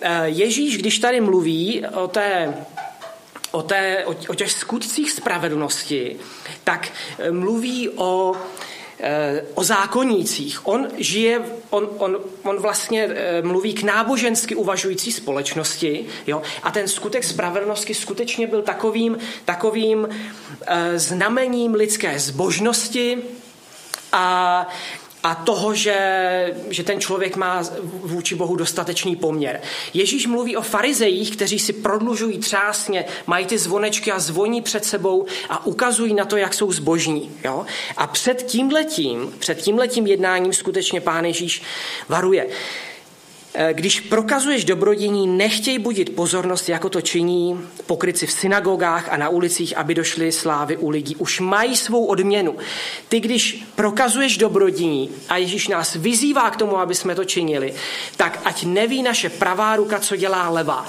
Eh, 0.00 0.28
Ježíš, 0.28 0.78
když 0.78 0.98
tady 0.98 1.20
mluví 1.20 1.84
o 1.94 2.08
té 2.08 2.54
o, 3.54 3.62
té, 3.62 4.04
o 4.28 4.34
těch 4.34 4.52
skutcích 4.52 5.10
spravedlnosti, 5.10 6.16
tak 6.64 6.88
eh, 7.18 7.30
mluví 7.30 7.90
o 7.90 8.36
Eh, 8.98 9.42
o 9.54 9.64
zákonnících. 9.64 10.66
On 10.66 10.88
žije, 10.98 11.44
on, 11.70 11.88
on, 11.98 12.18
on 12.42 12.60
vlastně 12.60 13.02
eh, 13.02 13.42
mluví 13.42 13.74
k 13.74 13.82
nábožensky 13.82 14.54
uvažující 14.54 15.12
společnosti 15.12 16.06
jo? 16.26 16.42
a 16.62 16.70
ten 16.70 16.88
skutek 16.88 17.24
spravedlnosti 17.24 17.94
skutečně 17.94 18.46
byl 18.46 18.62
takovým, 18.62 19.18
takovým 19.44 20.08
znamením 20.96 21.74
lidské 21.74 22.18
zbožnosti 22.18 23.18
a 24.12 24.66
a 25.24 25.34
toho, 25.34 25.74
že, 25.74 26.54
že 26.68 26.82
ten 26.82 27.00
člověk 27.00 27.36
má 27.36 27.62
vůči 27.82 28.34
Bohu 28.34 28.56
dostatečný 28.56 29.16
poměr. 29.16 29.60
Ježíš 29.94 30.26
mluví 30.26 30.56
o 30.56 30.62
farizejích, 30.62 31.36
kteří 31.36 31.58
si 31.58 31.72
prodlužují 31.72 32.38
třásně, 32.38 33.04
mají 33.26 33.46
ty 33.46 33.58
zvonečky 33.58 34.12
a 34.12 34.18
zvoní 34.18 34.62
před 34.62 34.84
sebou 34.84 35.26
a 35.48 35.66
ukazují 35.66 36.14
na 36.14 36.24
to, 36.24 36.36
jak 36.36 36.54
jsou 36.54 36.72
zbožní. 36.72 37.30
Jo? 37.44 37.66
A 37.96 38.06
před 38.06 38.42
tímhletím, 38.42 39.34
před 39.38 39.58
tímhletím 39.58 40.06
jednáním 40.06 40.52
skutečně 40.52 41.00
pán 41.00 41.24
Ježíš 41.24 41.62
varuje. 42.08 42.46
Eh, 43.56 43.74
když 43.74 44.00
prokazuješ 44.00 44.64
dobrodění, 44.64 45.26
nechtěj 45.26 45.78
budit 45.78 46.16
pozornost, 46.16 46.68
jako 46.68 46.88
to 46.88 47.00
činí 47.00 47.60
pokryci 47.86 48.26
v 48.26 48.32
synagogách 48.32 49.08
a 49.08 49.16
na 49.16 49.28
ulicích, 49.28 49.76
aby 49.76 49.94
došly 49.94 50.32
slávy 50.32 50.76
u 50.76 50.90
lidí. 50.90 51.16
Už 51.16 51.40
mají 51.40 51.76
svou 51.76 52.04
odměnu. 52.04 52.56
Ty, 53.08 53.20
když 53.20 53.64
prokazuješ 53.74 54.36
dobrodění 54.36 55.10
a 55.28 55.36
Ježíš 55.36 55.68
nás 55.68 55.94
vyzývá 55.94 56.50
k 56.50 56.56
tomu, 56.56 56.78
aby 56.78 56.94
jsme 56.94 57.14
to 57.14 57.24
činili, 57.24 57.74
tak 58.16 58.40
ať 58.44 58.64
neví 58.64 59.02
naše 59.02 59.28
pravá 59.28 59.76
ruka, 59.76 59.98
co 59.98 60.16
dělá 60.16 60.48
levá. 60.48 60.86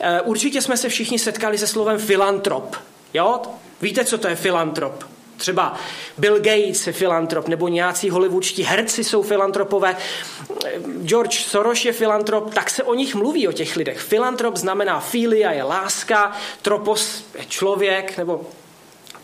Eh, 0.00 0.20
určitě 0.20 0.62
jsme 0.62 0.76
se 0.76 0.88
všichni 0.88 1.18
setkali 1.18 1.58
se 1.58 1.66
slovem 1.66 1.98
filantrop. 1.98 2.76
Jo? 3.14 3.40
Víte, 3.82 4.04
co 4.04 4.18
to 4.18 4.28
je 4.28 4.36
filantrop? 4.36 5.15
Třeba 5.36 5.74
Bill 6.18 6.36
Gates 6.36 6.86
je 6.86 6.92
filantrop, 6.92 7.48
nebo 7.48 7.68
nějací 7.68 8.10
hollywoodští 8.10 8.62
herci 8.62 9.04
jsou 9.04 9.22
filantropové. 9.22 9.96
George 11.02 11.38
Soros 11.38 11.84
je 11.84 11.92
filantrop, 11.92 12.54
tak 12.54 12.70
se 12.70 12.82
o 12.82 12.94
nich 12.94 13.14
mluví, 13.14 13.48
o 13.48 13.52
těch 13.52 13.76
lidech. 13.76 13.98
Filantrop 13.98 14.56
znamená 14.56 15.00
filia, 15.00 15.52
je 15.52 15.62
láska, 15.62 16.32
tropos 16.62 17.24
je 17.38 17.44
člověk, 17.44 18.18
nebo 18.18 18.40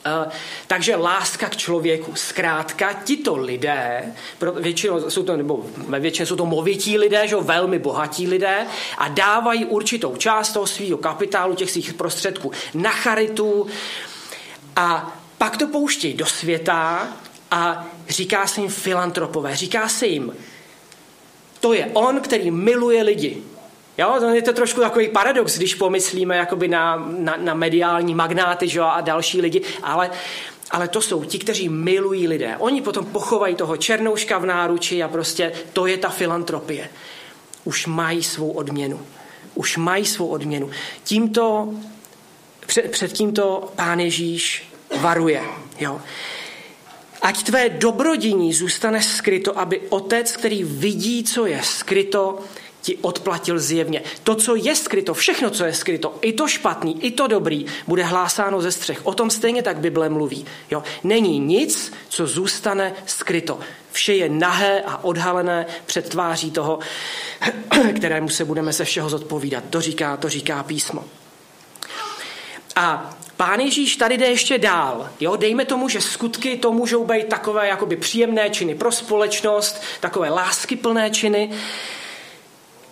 Uh, 0.07 0.33
takže 0.67 0.97
láska 0.97 1.49
k 1.49 1.57
člověku. 1.57 2.15
Zkrátka, 2.15 2.93
tito 2.93 3.37
lidé, 3.37 4.13
většinou 4.57 5.11
jsou 5.11 5.23
to, 5.23 5.37
nebo 5.37 5.65
většinou 5.99 6.27
jsou 6.27 6.37
to 6.37 6.47
movití 6.47 6.99
lidé, 6.99 7.29
že, 7.29 7.37
velmi 7.37 7.79
bohatí 7.79 8.27
lidé 8.27 8.67
a 8.99 9.09
dávají 9.09 9.65
určitou 9.65 10.17
část 10.17 10.53
toho 10.53 10.67
svého 10.67 10.99
kapitálu, 10.99 11.55
těch 11.55 11.71
svých 11.71 11.95
prostředků 11.95 12.53
na 12.75 12.91
charitu 12.91 13.67
a 14.77 15.22
pak 15.43 15.57
to 15.57 15.67
pouštějí 15.67 16.15
do 16.15 16.27
světa 16.27 17.09
a 17.51 17.87
říká 18.09 18.47
se 18.47 18.61
jim 18.61 18.71
filantropové, 18.71 19.57
říká 19.57 19.89
se 19.89 20.07
jim, 20.07 20.37
to 21.61 21.73
je 21.73 21.87
on, 21.93 22.21
který 22.21 22.51
miluje 22.51 23.03
lidi. 23.03 23.43
Jo, 23.99 24.17
to 24.19 24.29
je 24.29 24.43
to 24.43 24.53
trošku 24.53 24.81
takový 24.81 25.09
paradox, 25.09 25.57
když 25.57 25.75
pomyslíme 25.75 26.37
jakoby 26.37 26.69
na, 26.69 27.07
na, 27.19 27.37
na 27.37 27.55
mediální 27.55 28.15
magnáty 28.15 28.69
že, 28.69 28.81
a 28.81 29.01
další 29.01 29.41
lidi, 29.41 29.63
ale, 29.83 30.11
ale 30.71 30.89
to 30.89 31.01
jsou 31.01 31.25
ti, 31.25 31.39
kteří 31.39 31.69
milují 31.69 32.29
lidé. 32.29 32.57
Oni 32.59 32.83
potom 32.83 33.07
pochovají 33.07 33.55
toho 33.55 33.77
černouška 33.77 34.39
v 34.39 34.47
náruči 34.47 35.03
a 35.03 35.09
prostě 35.09 35.53
to 35.73 35.87
je 35.87 35.97
ta 35.97 36.09
filantropie. 36.09 36.91
Už 37.65 37.87
mají 37.87 38.23
svou 38.23 38.51
odměnu. 38.51 39.01
Už 39.55 39.77
mají 39.77 40.07
svou 40.07 40.27
odměnu. 40.27 40.71
Tímto, 41.05 41.69
před, 42.67 42.91
před 42.91 43.13
tímto 43.13 43.73
pán 43.77 44.01
Ježíš 44.01 44.72
varuje. 45.01 45.43
Jo. 45.81 46.01
Ať 47.23 47.43
tvé 47.43 47.69
dobrodiní 47.69 48.53
zůstane 48.53 49.03
skryto, 49.03 49.59
aby 49.59 49.81
otec, 49.89 50.37
který 50.37 50.65
vidí, 50.65 51.25
co 51.25 51.47
je 51.47 51.61
skryto, 51.63 52.39
ti 52.83 52.97
odplatil 52.97 53.59
zjevně. 53.59 54.03
To, 54.23 54.35
co 54.35 54.57
je 54.57 54.77
skryto, 54.77 55.15
všechno, 55.15 55.51
co 55.51 55.65
je 55.65 55.75
skryto, 55.75 56.19
i 56.21 56.33
to 56.33 56.49
špatný, 56.49 57.05
i 57.05 57.11
to 57.11 57.27
dobrý, 57.27 57.67
bude 57.87 58.03
hlásáno 58.03 58.61
ze 58.61 58.73
střech. 58.73 59.07
O 59.07 59.15
tom 59.15 59.31
stejně 59.31 59.63
tak 59.63 59.79
Bible 59.79 60.09
mluví. 60.09 60.47
Jo? 60.71 60.83
Není 61.05 61.39
nic, 61.39 61.93
co 62.09 62.27
zůstane 62.27 62.93
skryto. 63.07 63.61
Vše 63.93 64.15
je 64.15 64.29
nahé 64.29 64.81
a 64.81 65.05
odhalené 65.05 65.67
před 65.87 66.09
tváří 66.09 66.51
toho, 66.51 66.79
kterému 67.97 68.29
se 68.29 68.45
budeme 68.45 68.73
se 68.73 68.85
všeho 68.85 69.09
zodpovídat. 69.09 69.65
To 69.71 69.81
říká, 69.81 70.17
to 70.17 70.29
říká 70.29 70.63
písmo. 70.63 71.05
A 72.77 73.17
Pán 73.47 73.61
Ježíš 73.61 73.97
tady 73.97 74.19
jde 74.19 74.27
ještě 74.27 74.59
dál. 74.59 75.11
Jo? 75.21 75.37
Dejme 75.37 75.65
tomu, 75.65 75.89
že 75.89 76.01
skutky 76.01 76.57
to 76.57 76.73
můžou 76.73 77.05
být 77.05 77.27
takové 77.29 77.69
jakoby 77.69 77.97
příjemné 77.97 78.51
činy 78.51 78.75
pro 78.75 78.93
společnost, 78.93 79.83
takové 80.01 80.31
láskyplné 80.31 81.11
činy, 81.11 81.51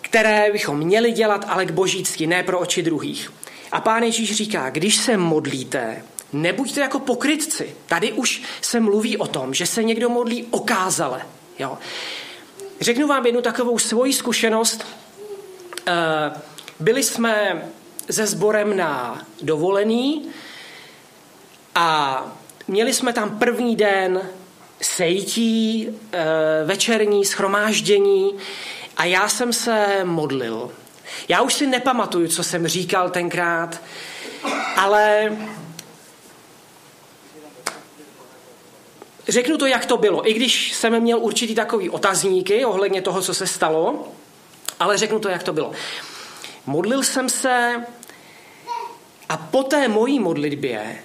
které 0.01 0.51
bychom 0.51 0.77
měli 0.77 1.11
dělat, 1.11 1.45
ale 1.47 1.65
k 1.65 1.71
božíctví, 1.71 2.27
ne 2.27 2.43
pro 2.43 2.59
oči 2.59 2.81
druhých. 2.83 3.33
A 3.71 3.81
pán 3.81 4.03
Ježíš 4.03 4.35
říká, 4.35 4.69
když 4.69 4.95
se 4.95 5.17
modlíte, 5.17 6.03
nebuďte 6.33 6.81
jako 6.81 6.99
pokrytci. 6.99 7.75
Tady 7.85 8.11
už 8.11 8.41
se 8.61 8.79
mluví 8.79 9.17
o 9.17 9.27
tom, 9.27 9.53
že 9.53 9.65
se 9.65 9.83
někdo 9.83 10.09
modlí 10.09 10.47
okázale. 10.51 11.21
Jo? 11.59 11.77
Řeknu 12.81 13.07
vám 13.07 13.25
jednu 13.25 13.41
takovou 13.41 13.79
svoji 13.79 14.13
zkušenost. 14.13 14.85
Eh, 15.87 15.91
byli 16.79 17.03
jsme 17.03 17.63
se 18.09 18.27
sborem 18.27 18.77
na 18.77 19.21
dovolený 19.41 20.29
a 21.75 22.25
měli 22.67 22.93
jsme 22.93 23.13
tam 23.13 23.39
první 23.39 23.75
den 23.75 24.21
sejtí, 24.81 25.87
eh, 26.11 26.25
večerní 26.65 27.25
schromáždění 27.25 28.35
a 28.97 29.05
já 29.05 29.29
jsem 29.29 29.53
se 29.53 29.99
modlil. 30.03 30.71
Já 31.27 31.41
už 31.41 31.53
si 31.53 31.67
nepamatuju, 31.67 32.27
co 32.27 32.43
jsem 32.43 32.67
říkal 32.67 33.09
tenkrát, 33.09 33.81
ale 34.75 35.37
řeknu 39.27 39.57
to, 39.57 39.65
jak 39.65 39.85
to 39.85 39.97
bylo. 39.97 40.29
I 40.29 40.33
když 40.33 40.73
jsem 40.73 40.99
měl 40.99 41.19
určitý 41.19 41.55
takový 41.55 41.89
otazníky 41.89 42.65
ohledně 42.65 43.01
toho, 43.01 43.21
co 43.21 43.33
se 43.33 43.47
stalo, 43.47 44.07
ale 44.79 44.97
řeknu 44.97 45.19
to, 45.19 45.29
jak 45.29 45.43
to 45.43 45.53
bylo. 45.53 45.71
Modlil 46.65 47.03
jsem 47.03 47.29
se 47.29 47.85
a 49.29 49.37
po 49.37 49.63
té 49.63 49.87
mojí 49.87 50.19
modlitbě 50.19 50.99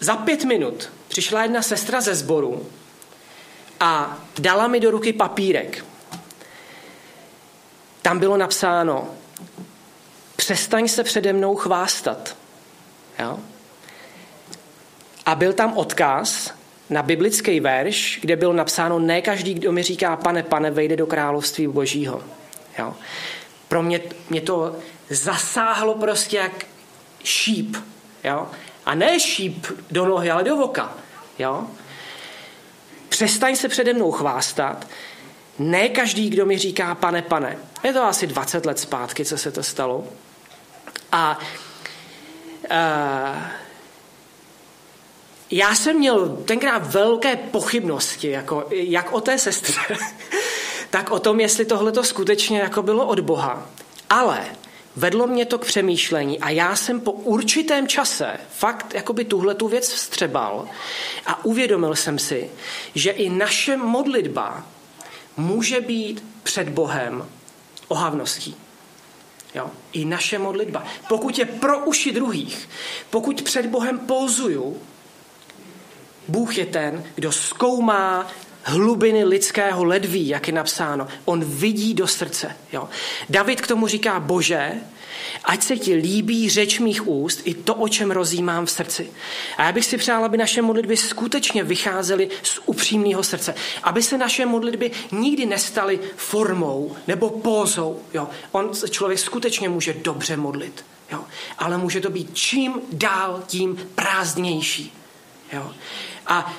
za 0.00 0.16
pět 0.16 0.44
minut 0.44 0.92
přišla 1.08 1.42
jedna 1.42 1.62
sestra 1.62 2.00
ze 2.00 2.14
sboru 2.14 2.66
a 3.80 4.18
dala 4.38 4.68
mi 4.68 4.80
do 4.80 4.90
ruky 4.90 5.12
papírek. 5.12 5.84
Tam 8.02 8.18
bylo 8.18 8.36
napsáno, 8.36 9.08
přestaň 10.36 10.88
se 10.88 11.04
přede 11.04 11.32
mnou 11.32 11.56
chvástat. 11.56 12.36
Jo? 13.18 13.38
A 15.26 15.34
byl 15.34 15.52
tam 15.52 15.76
odkaz 15.76 16.54
na 16.90 17.02
biblický 17.02 17.60
verš, 17.60 18.18
kde 18.20 18.36
bylo 18.36 18.52
napsáno, 18.52 18.98
ne 18.98 19.22
každý, 19.22 19.54
kdo 19.54 19.72
mi 19.72 19.82
říká, 19.82 20.16
pane, 20.16 20.42
pane, 20.42 20.70
vejde 20.70 20.96
do 20.96 21.06
království 21.06 21.66
božího. 21.66 22.22
Jo? 22.78 22.94
Pro 23.68 23.82
mě, 23.82 24.00
mě 24.30 24.40
to 24.40 24.76
zasáhlo 25.10 25.94
prostě 25.94 26.36
jak 26.36 26.66
šíp. 27.24 27.76
Jo? 28.24 28.46
A 28.86 28.94
ne 28.94 29.20
šíp 29.20 29.66
do 29.90 30.06
nohy, 30.06 30.30
ale 30.30 30.44
do 30.44 30.56
voka. 30.56 30.94
Jo? 31.38 31.66
Přestaň 33.08 33.56
se 33.56 33.68
přede 33.68 33.92
mnou 33.92 34.12
chvástat. 34.12 34.86
Ne 35.58 35.88
každý, 35.88 36.30
kdo 36.30 36.46
mi 36.46 36.58
říká 36.58 36.94
pane, 36.94 37.22
pane. 37.22 37.58
Je 37.84 37.92
to 37.92 38.02
asi 38.02 38.26
20 38.26 38.66
let 38.66 38.78
zpátky, 38.78 39.24
co 39.24 39.38
se 39.38 39.52
to 39.52 39.62
stalo. 39.62 40.04
A 41.12 41.38
uh, 42.70 43.42
já 45.50 45.74
jsem 45.74 45.98
měl 45.98 46.28
tenkrát 46.28 46.78
velké 46.78 47.36
pochybnosti, 47.36 48.30
jako, 48.30 48.66
jak 48.70 49.12
o 49.12 49.20
té 49.20 49.38
sestře, 49.38 49.80
tak 50.90 51.10
o 51.10 51.18
tom, 51.18 51.40
jestli 51.40 51.64
tohle 51.64 51.92
to 51.92 52.04
skutečně 52.04 52.58
jako 52.58 52.82
bylo 52.82 53.06
od 53.06 53.20
Boha. 53.20 53.66
Ale 54.10 54.46
vedlo 54.96 55.26
mě 55.26 55.44
to 55.44 55.58
k 55.58 55.64
přemýšlení 55.64 56.40
a 56.40 56.50
já 56.50 56.76
jsem 56.76 57.00
po 57.00 57.12
určitém 57.12 57.88
čase 57.88 58.38
fakt 58.50 58.94
jakoby 58.94 59.24
tuhle 59.24 59.54
tu 59.54 59.68
věc 59.68 59.92
vstřebal 59.92 60.68
a 61.26 61.44
uvědomil 61.44 61.94
jsem 61.94 62.18
si, 62.18 62.50
že 62.94 63.10
i 63.10 63.30
naše 63.30 63.76
modlitba 63.76 64.66
může 65.36 65.80
být 65.80 66.24
před 66.42 66.68
Bohem 66.68 67.28
ohavností. 67.88 68.56
Jo? 69.54 69.70
I 69.92 70.04
naše 70.04 70.38
modlitba. 70.38 70.84
Pokud 71.08 71.38
je 71.38 71.44
pro 71.44 71.78
uši 71.78 72.12
druhých, 72.12 72.68
pokud 73.10 73.42
před 73.42 73.66
Bohem 73.66 73.98
pouzuju, 73.98 74.76
Bůh 76.28 76.58
je 76.58 76.66
ten, 76.66 77.04
kdo 77.14 77.32
zkoumá 77.32 78.30
hlubiny 78.66 79.24
lidského 79.24 79.84
ledví, 79.84 80.28
jak 80.28 80.46
je 80.46 80.52
napsáno. 80.52 81.08
On 81.24 81.44
vidí 81.44 81.94
do 81.94 82.06
srdce. 82.06 82.56
Jo. 82.72 82.88
David 83.28 83.60
k 83.60 83.66
tomu 83.66 83.86
říká, 83.86 84.20
bože, 84.20 84.72
ať 85.44 85.62
se 85.62 85.76
ti 85.76 85.94
líbí 85.94 86.50
řeč 86.50 86.78
mých 86.78 87.08
úst 87.08 87.40
i 87.44 87.54
to, 87.54 87.74
o 87.74 87.88
čem 87.88 88.10
rozjímám 88.10 88.66
v 88.66 88.70
srdci. 88.70 89.10
A 89.56 89.64
já 89.64 89.72
bych 89.72 89.84
si 89.84 89.96
přál, 89.96 90.24
aby 90.24 90.36
naše 90.36 90.62
modlitby 90.62 90.96
skutečně 90.96 91.64
vycházely 91.64 92.28
z 92.42 92.60
upřímného 92.66 93.22
srdce. 93.22 93.54
Aby 93.82 94.02
se 94.02 94.18
naše 94.18 94.46
modlitby 94.46 94.90
nikdy 95.12 95.46
nestaly 95.46 96.00
formou 96.16 96.96
nebo 97.06 97.30
pózou. 97.30 98.00
Jo. 98.14 98.28
On 98.52 98.70
člověk 98.90 99.18
skutečně 99.18 99.68
může 99.68 99.94
dobře 99.94 100.36
modlit. 100.36 100.84
Jo. 101.12 101.24
Ale 101.58 101.78
může 101.78 102.00
to 102.00 102.10
být 102.10 102.30
čím 102.32 102.80
dál 102.92 103.42
tím 103.46 103.78
prázdnější. 103.94 104.92
Jo. 105.52 105.72
A 106.26 106.56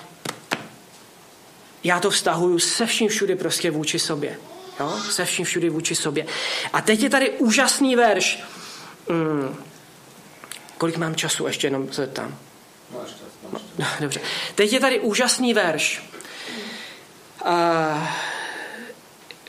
já 1.87 1.99
to 1.99 2.09
vztahuju 2.09 2.59
se 2.59 2.85
vším 2.85 3.09
všude 3.09 3.35
prostě 3.35 3.71
vůči 3.71 3.99
sobě. 3.99 4.37
Jo? 4.79 4.99
Se 5.09 5.25
vším 5.25 5.45
všude 5.45 5.69
vůči 5.69 5.95
sobě. 5.95 6.25
A 6.73 6.81
teď 6.81 7.03
je 7.03 7.09
tady 7.09 7.29
úžasný 7.29 7.95
verš. 7.95 8.43
Hmm. 9.09 9.55
Kolik 10.77 10.97
mám 10.97 11.15
času? 11.15 11.47
Ještě 11.47 11.67
jenom 11.67 11.93
se 11.93 12.07
tam. 12.07 12.37
No, 13.77 13.87
dobře. 13.99 14.19
Teď 14.55 14.73
je 14.73 14.79
tady 14.79 14.99
úžasný 14.99 15.53
verš. 15.53 16.03
Uh, 17.45 18.07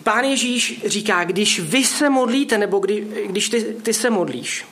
Pán 0.05 0.25
Ježíš 0.25 0.83
říká, 0.87 1.25
když 1.25 1.61
vy 1.61 1.85
se 1.85 2.11
modlíte, 2.11 2.59
nebo 2.59 2.79
kdy, 2.79 3.07
když 3.27 3.49
ty, 3.49 3.63
ty 3.63 3.95
se 3.95 4.11
modlíš, 4.11 4.65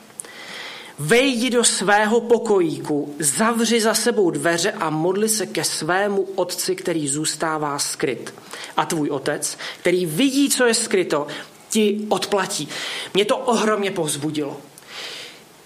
Vejdi 0.99 1.49
do 1.49 1.63
svého 1.63 2.21
pokojíku, 2.21 3.15
zavři 3.19 3.81
za 3.81 3.93
sebou 3.93 4.31
dveře 4.31 4.71
a 4.71 4.89
modli 4.89 5.29
se 5.29 5.45
ke 5.45 5.63
svému 5.63 6.27
otci, 6.35 6.75
který 6.75 7.07
zůstává 7.07 7.79
skryt. 7.79 8.33
A 8.77 8.85
tvůj 8.85 9.09
otec, 9.09 9.57
který 9.79 10.05
vidí, 10.05 10.49
co 10.49 10.65
je 10.65 10.73
skryto, 10.73 11.27
ti 11.69 12.05
odplatí. 12.09 12.69
Mě 13.13 13.25
to 13.25 13.37
ohromně 13.37 13.91
povzbudilo. 13.91 14.57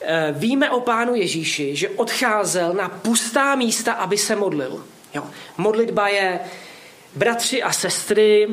Eh, 0.02 0.34
víme 0.38 0.70
o 0.70 0.80
pánu 0.80 1.16
Ježíši, 1.16 1.76
že 1.76 1.90
odcházel 1.90 2.74
na 2.74 2.90
pustá 2.90 3.56
místa, 3.56 3.94
aby 3.94 4.18
se 4.18 4.36
modlil. 4.36 4.86
Jo. 5.14 5.24
Modlitba 5.58 6.08
je 6.08 6.40
bratři 7.16 7.64
a 7.64 7.72
sestry, 7.72 8.48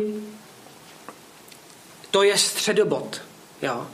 to 2.11 2.23
je 2.23 2.39
středobod. 2.39 3.23
Jo 3.63 3.87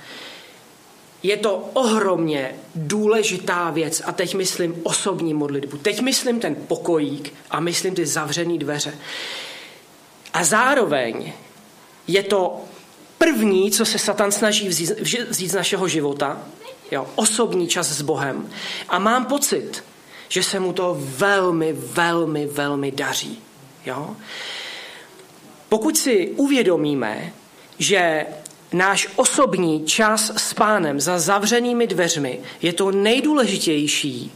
je 1.24 1.36
to 1.36 1.70
ohromně 1.72 2.54
důležitá 2.74 3.70
věc 3.70 4.02
a 4.04 4.12
teď 4.12 4.34
myslím 4.34 4.80
osobní 4.82 5.34
modlitbu. 5.34 5.76
Teď 5.76 6.00
myslím 6.00 6.40
ten 6.40 6.54
pokojík 6.54 7.34
a 7.50 7.60
myslím 7.60 7.94
ty 7.94 8.06
zavřené 8.06 8.58
dveře. 8.58 8.98
A 10.32 10.44
zároveň 10.44 11.32
je 12.06 12.22
to 12.22 12.60
první, 13.18 13.70
co 13.70 13.84
se 13.84 13.98
Satan 13.98 14.32
snaží 14.32 14.68
vzít, 14.68 14.90
vzít 15.28 15.48
z 15.48 15.54
našeho 15.54 15.88
života, 15.88 16.42
jo, 16.90 17.06
osobní 17.14 17.68
čas 17.68 17.88
s 17.88 18.02
Bohem. 18.02 18.50
A 18.88 18.98
mám 18.98 19.24
pocit, 19.24 19.84
že 20.28 20.42
se 20.42 20.60
mu 20.60 20.72
to 20.72 20.96
velmi, 21.00 21.72
velmi, 21.72 22.46
velmi 22.46 22.90
daří. 22.90 23.38
Jo? 23.86 24.16
Pokud 25.68 25.98
si 25.98 26.34
uvědomíme, 26.36 27.32
že 27.78 28.26
náš 28.74 29.08
osobní 29.16 29.86
čas 29.86 30.32
s 30.36 30.54
pánem 30.54 31.00
za 31.00 31.18
zavřenými 31.18 31.86
dveřmi 31.86 32.40
je 32.62 32.72
to 32.72 32.90
nejdůležitější. 32.90 34.32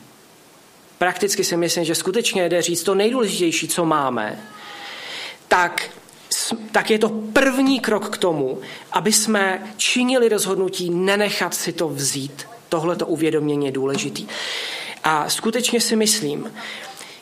Prakticky 0.99 1.45
si 1.45 1.57
myslím, 1.57 1.85
že 1.85 1.95
skutečně 1.95 2.49
jde 2.49 2.63
říct 2.63 2.83
to 2.83 2.95
nejdůležitější, 2.95 3.69
co 3.69 3.85
máme. 3.85 4.39
Tak, 5.49 5.91
tak 6.73 6.91
je 6.91 6.99
to 6.99 7.09
první 7.09 7.81
krok 7.81 8.09
k 8.09 8.19
tomu, 8.19 8.59
aby 8.93 9.13
jsme 9.13 9.73
činili 9.77 10.29
rozhodnutí 10.29 10.91
nenechat 10.91 11.55
si 11.55 11.73
to 11.73 11.89
vzít. 11.89 12.47
Tohle 12.69 12.97
to 12.97 13.07
uvědomění 13.07 13.67
je 13.67 13.73
důležitý. 13.73 14.29
A 15.05 15.31
skutečně 15.31 15.81
si 15.81 15.97
myslím, 15.97 16.53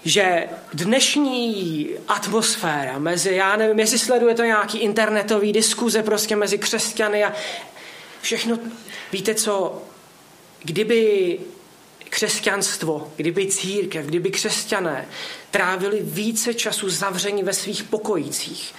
že 0.07 0.49
dnešní 0.75 1.89
atmosféra 2.09 2.99
mezi, 2.99 3.35
já 3.35 3.57
nevím, 3.57 3.79
jestli 3.79 3.99
sledujete 3.99 4.47
nějaký 4.47 4.79
internetový 4.79 5.53
diskuze 5.53 6.03
prostě 6.03 6.37
mezi 6.37 6.59
křesťany 6.59 7.25
a 7.25 7.33
všechno, 8.23 8.59
víte 9.13 9.35
co, 9.35 9.83
kdyby 10.63 11.39
křesťanstvo, 12.09 13.13
kdyby 13.17 13.47
církev, 13.47 14.07
kdyby 14.07 14.31
křesťané 14.31 15.09
trávili 15.51 15.99
více 16.03 16.55
času 16.55 16.91
zavření 16.91 17.43
ve 17.43 17.53
svých 17.53 17.83
pokojicích, 17.83 18.75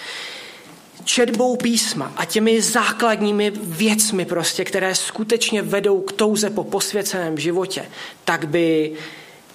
četbou 1.03 1.55
písma 1.55 2.13
a 2.15 2.25
těmi 2.25 2.61
základními 2.61 3.51
věcmi 3.55 4.25
prostě, 4.25 4.65
které 4.65 4.95
skutečně 4.95 5.61
vedou 5.61 6.01
k 6.01 6.11
touze 6.11 6.49
po 6.49 6.63
posvěceném 6.63 7.37
životě, 7.37 7.85
tak 8.25 8.47
by 8.47 8.95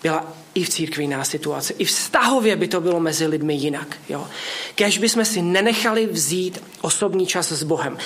byla 0.03 0.33
i 0.55 0.65
v 0.65 0.69
církvi 0.69 1.03
jiná 1.03 1.25
situace. 1.25 1.75
I 1.79 1.85
vztahově 1.85 2.57
by 2.57 2.69
to 2.69 2.81
bylo 2.81 3.01
mezi 3.01 3.27
lidmi 3.27 3.55
jinak. 3.55 3.97
Jo? 4.09 4.29
Kež 4.75 4.99
bychom 4.99 5.25
si 5.25 5.43
nenechali 5.43 6.07
vzít 6.07 6.62
osobní 6.81 7.27
čas 7.27 7.53
s 7.53 7.62
Bohem. 7.62 7.99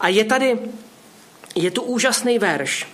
A 0.00 0.08
je 0.08 0.24
tady, 0.24 0.58
je 1.54 1.70
tu 1.70 1.82
úžasný 1.82 2.38
verš. 2.38 2.86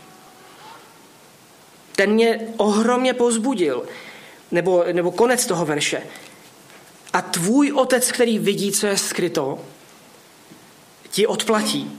Ten 1.97 2.11
mě 2.11 2.41
ohromně 2.57 3.15
pozbudil. 3.15 3.83
Nebo, 4.51 4.85
nebo 4.93 5.13
konec 5.13 5.47
toho 5.47 5.67
verše. 5.67 6.03
A 7.13 7.23
tvůj 7.23 7.73
otec, 7.73 8.13
který 8.13 8.39
vidí, 8.39 8.73
co 8.73 8.87
je 8.87 8.97
skryto, 8.97 9.59
ti 11.11 11.27
odplatí. 11.27 11.99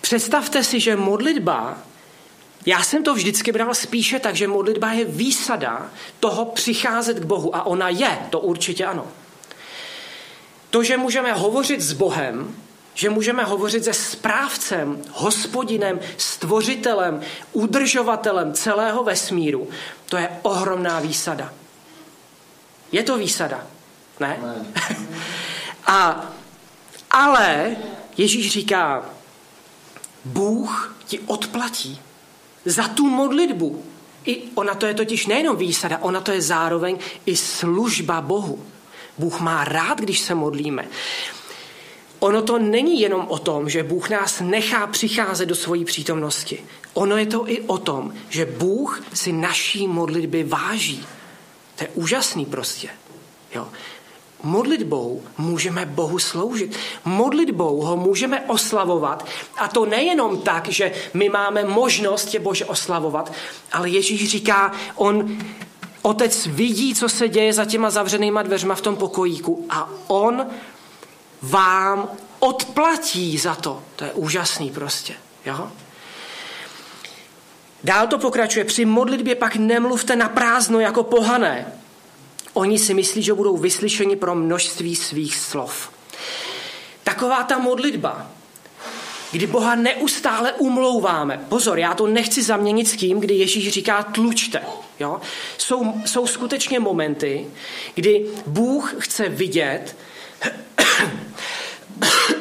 Představte 0.00 0.64
si, 0.64 0.80
že 0.80 0.96
modlitba, 0.96 1.78
já 2.66 2.82
jsem 2.82 3.04
to 3.04 3.14
vždycky 3.14 3.52
bral 3.52 3.74
spíše 3.74 4.18
tak, 4.18 4.36
že 4.36 4.48
modlitba 4.48 4.92
je 4.92 5.04
výsada 5.04 5.90
toho 6.20 6.44
přicházet 6.44 7.20
k 7.20 7.24
Bohu. 7.24 7.56
A 7.56 7.66
ona 7.66 7.88
je, 7.88 8.18
to 8.30 8.40
určitě 8.40 8.86
ano. 8.86 9.06
To, 10.70 10.82
že 10.82 10.96
můžeme 10.96 11.32
hovořit 11.32 11.80
s 11.80 11.92
Bohem, 11.92 12.56
že 12.94 13.10
můžeme 13.10 13.44
hovořit 13.44 13.84
se 13.84 13.92
správcem, 13.92 15.02
hospodinem, 15.12 16.00
stvořitelem, 16.16 17.20
udržovatelem 17.52 18.52
celého 18.52 19.04
vesmíru, 19.04 19.68
to 20.08 20.16
je 20.16 20.28
ohromná 20.42 21.00
výsada. 21.00 21.52
Je 22.92 23.02
to 23.02 23.18
výsada, 23.18 23.66
ne? 24.20 24.38
ne. 24.42 24.66
A, 25.86 26.30
ale 27.10 27.76
Ježíš 28.16 28.52
říká, 28.52 29.04
Bůh 30.24 30.96
ti 31.06 31.18
odplatí 31.18 32.00
za 32.64 32.88
tu 32.88 33.06
modlitbu. 33.06 33.84
I 34.26 34.42
ona 34.54 34.74
to 34.74 34.86
je 34.86 34.94
totiž 34.94 35.26
nejenom 35.26 35.56
výsada, 35.56 35.98
ona 35.98 36.20
to 36.20 36.32
je 36.32 36.42
zároveň 36.42 36.98
i 37.26 37.36
služba 37.36 38.20
Bohu. 38.20 38.64
Bůh 39.18 39.40
má 39.40 39.64
rád, 39.64 40.00
když 40.00 40.20
se 40.20 40.34
modlíme. 40.34 40.88
Ono 42.18 42.42
to 42.42 42.58
není 42.58 43.00
jenom 43.00 43.26
o 43.28 43.38
tom, 43.38 43.68
že 43.68 43.82
Bůh 43.82 44.10
nás 44.10 44.40
nechá 44.40 44.86
přicházet 44.86 45.46
do 45.46 45.54
svojí 45.54 45.84
přítomnosti. 45.84 46.64
Ono 46.94 47.16
je 47.16 47.26
to 47.26 47.50
i 47.50 47.60
o 47.60 47.78
tom, 47.78 48.14
že 48.28 48.46
Bůh 48.46 49.02
si 49.14 49.32
naší 49.32 49.88
modlitby 49.88 50.44
váží. 50.44 51.06
To 51.76 51.84
je 51.84 51.88
úžasný 51.94 52.46
prostě. 52.46 52.88
Jo. 53.54 53.68
Modlitbou 54.42 55.22
můžeme 55.38 55.86
Bohu 55.86 56.18
sloužit. 56.18 56.76
Modlitbou 57.04 57.80
ho 57.80 57.96
můžeme 57.96 58.40
oslavovat. 58.40 59.26
A 59.56 59.68
to 59.68 59.86
nejenom 59.86 60.42
tak, 60.42 60.68
že 60.68 60.92
my 61.14 61.28
máme 61.28 61.64
možnost 61.64 62.24
tě 62.24 62.38
Bože 62.38 62.64
oslavovat, 62.64 63.32
ale 63.72 63.88
Ježíš 63.88 64.30
říká, 64.30 64.72
on, 64.94 65.38
otec 66.02 66.46
vidí, 66.46 66.94
co 66.94 67.08
se 67.08 67.28
děje 67.28 67.52
za 67.52 67.64
těma 67.64 67.90
zavřenýma 67.90 68.42
dveřma 68.42 68.74
v 68.74 68.80
tom 68.80 68.96
pokojíku 68.96 69.66
a 69.70 69.90
on 70.06 70.46
vám 71.42 72.08
odplatí 72.38 73.38
za 73.38 73.54
to. 73.54 73.82
To 73.96 74.04
je 74.04 74.12
úžasný 74.12 74.70
prostě. 74.70 75.14
Jo? 75.46 75.70
Dál 77.84 78.06
to 78.06 78.18
pokračuje. 78.18 78.64
Při 78.64 78.84
modlitbě 78.84 79.34
pak 79.34 79.56
nemluvte 79.56 80.16
na 80.16 80.28
prázdno 80.28 80.80
jako 80.80 81.02
pohané 81.02 81.79
Oni 82.52 82.78
si 82.78 82.94
myslí, 82.94 83.22
že 83.22 83.34
budou 83.34 83.56
vyslyšeni 83.56 84.16
pro 84.16 84.34
množství 84.34 84.96
svých 84.96 85.36
slov. 85.36 85.90
Taková 87.04 87.42
ta 87.42 87.58
modlitba, 87.58 88.30
kdy 89.32 89.46
Boha 89.46 89.74
neustále 89.74 90.52
umlouváme. 90.52 91.46
Pozor, 91.48 91.78
já 91.78 91.94
to 91.94 92.06
nechci 92.06 92.42
zaměnit 92.42 92.88
s 92.88 92.96
tím, 92.96 93.20
kdy 93.20 93.34
Ježíš 93.34 93.72
říká 93.72 94.02
tlučte. 94.02 94.62
Jo? 95.00 95.20
Jsou, 95.58 95.94
jsou 96.06 96.26
skutečně 96.26 96.80
momenty, 96.80 97.46
kdy 97.94 98.26
Bůh 98.46 98.94
chce 98.98 99.28
vidět, 99.28 99.96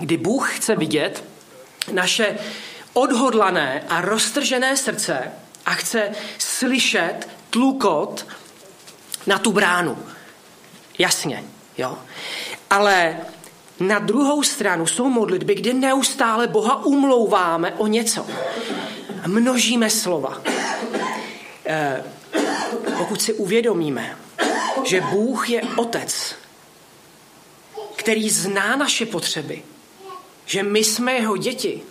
kdy 0.00 0.16
Bůh 0.16 0.56
chce 0.56 0.76
vidět 0.76 1.24
naše 1.92 2.38
odhodlané 2.92 3.84
a 3.88 4.00
roztržené 4.00 4.76
srdce 4.76 5.32
a 5.70 5.74
chce 5.74 6.10
slyšet 6.38 7.28
tlukot 7.50 8.26
na 9.26 9.38
tu 9.38 9.52
bránu. 9.52 9.98
Jasně, 10.98 11.44
jo. 11.78 11.98
Ale 12.70 13.16
na 13.80 13.98
druhou 13.98 14.42
stranu 14.42 14.86
jsou 14.86 15.08
modlitby, 15.08 15.54
kdy 15.54 15.74
neustále 15.74 16.46
Boha 16.46 16.84
umlouváme 16.84 17.72
o 17.72 17.86
něco. 17.86 18.26
Množíme 19.26 19.90
slova. 19.90 20.42
E, 21.66 22.04
pokud 22.98 23.22
si 23.22 23.32
uvědomíme, 23.34 24.16
že 24.84 25.00
Bůh 25.00 25.50
je 25.50 25.62
otec, 25.76 26.34
který 27.96 28.30
zná 28.30 28.76
naše 28.76 29.06
potřeby, 29.06 29.62
že 30.46 30.62
my 30.62 30.84
jsme 30.84 31.12
jeho 31.12 31.36
děti, 31.36 31.82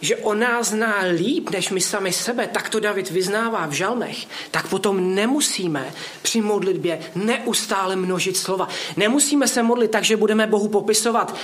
že 0.00 0.16
on 0.16 0.38
nás 0.38 0.68
zná 0.68 1.00
líp 1.00 1.50
než 1.50 1.70
my 1.70 1.80
sami 1.80 2.12
sebe, 2.12 2.46
tak 2.46 2.68
to 2.68 2.80
David 2.80 3.10
vyznává 3.10 3.66
v 3.66 3.72
žalmech, 3.72 4.26
tak 4.50 4.68
potom 4.68 5.14
nemusíme 5.14 5.92
při 6.22 6.40
modlitbě 6.40 7.00
neustále 7.14 7.96
množit 7.96 8.36
slova. 8.36 8.68
Nemusíme 8.96 9.48
se 9.48 9.62
modlit 9.62 9.90
tak, 9.90 10.04
že 10.04 10.16
budeme 10.16 10.46
Bohu 10.46 10.68
popisovat, 10.68 11.36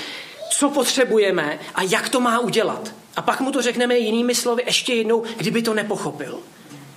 co 0.50 0.70
potřebujeme 0.70 1.58
a 1.74 1.82
jak 1.82 2.08
to 2.08 2.20
má 2.20 2.38
udělat. 2.38 2.94
A 3.16 3.22
pak 3.22 3.40
mu 3.40 3.52
to 3.52 3.62
řekneme 3.62 3.98
jinými 3.98 4.34
slovy 4.34 4.62
ještě 4.66 4.94
jednou, 4.94 5.22
kdyby 5.36 5.62
to 5.62 5.74
nepochopil. 5.74 6.38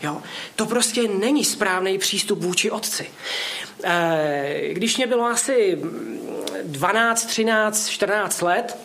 Jo? 0.03 0.21
To 0.55 0.65
prostě 0.65 1.07
není 1.07 1.45
správný 1.45 1.97
přístup 1.97 2.39
vůči 2.39 2.71
otci. 2.71 3.09
Eh, 3.83 4.69
když 4.71 4.97
mě 4.97 5.07
bylo 5.07 5.25
asi 5.25 5.79
12, 6.63 7.25
13, 7.25 7.89
14 7.89 8.41
let, 8.41 8.77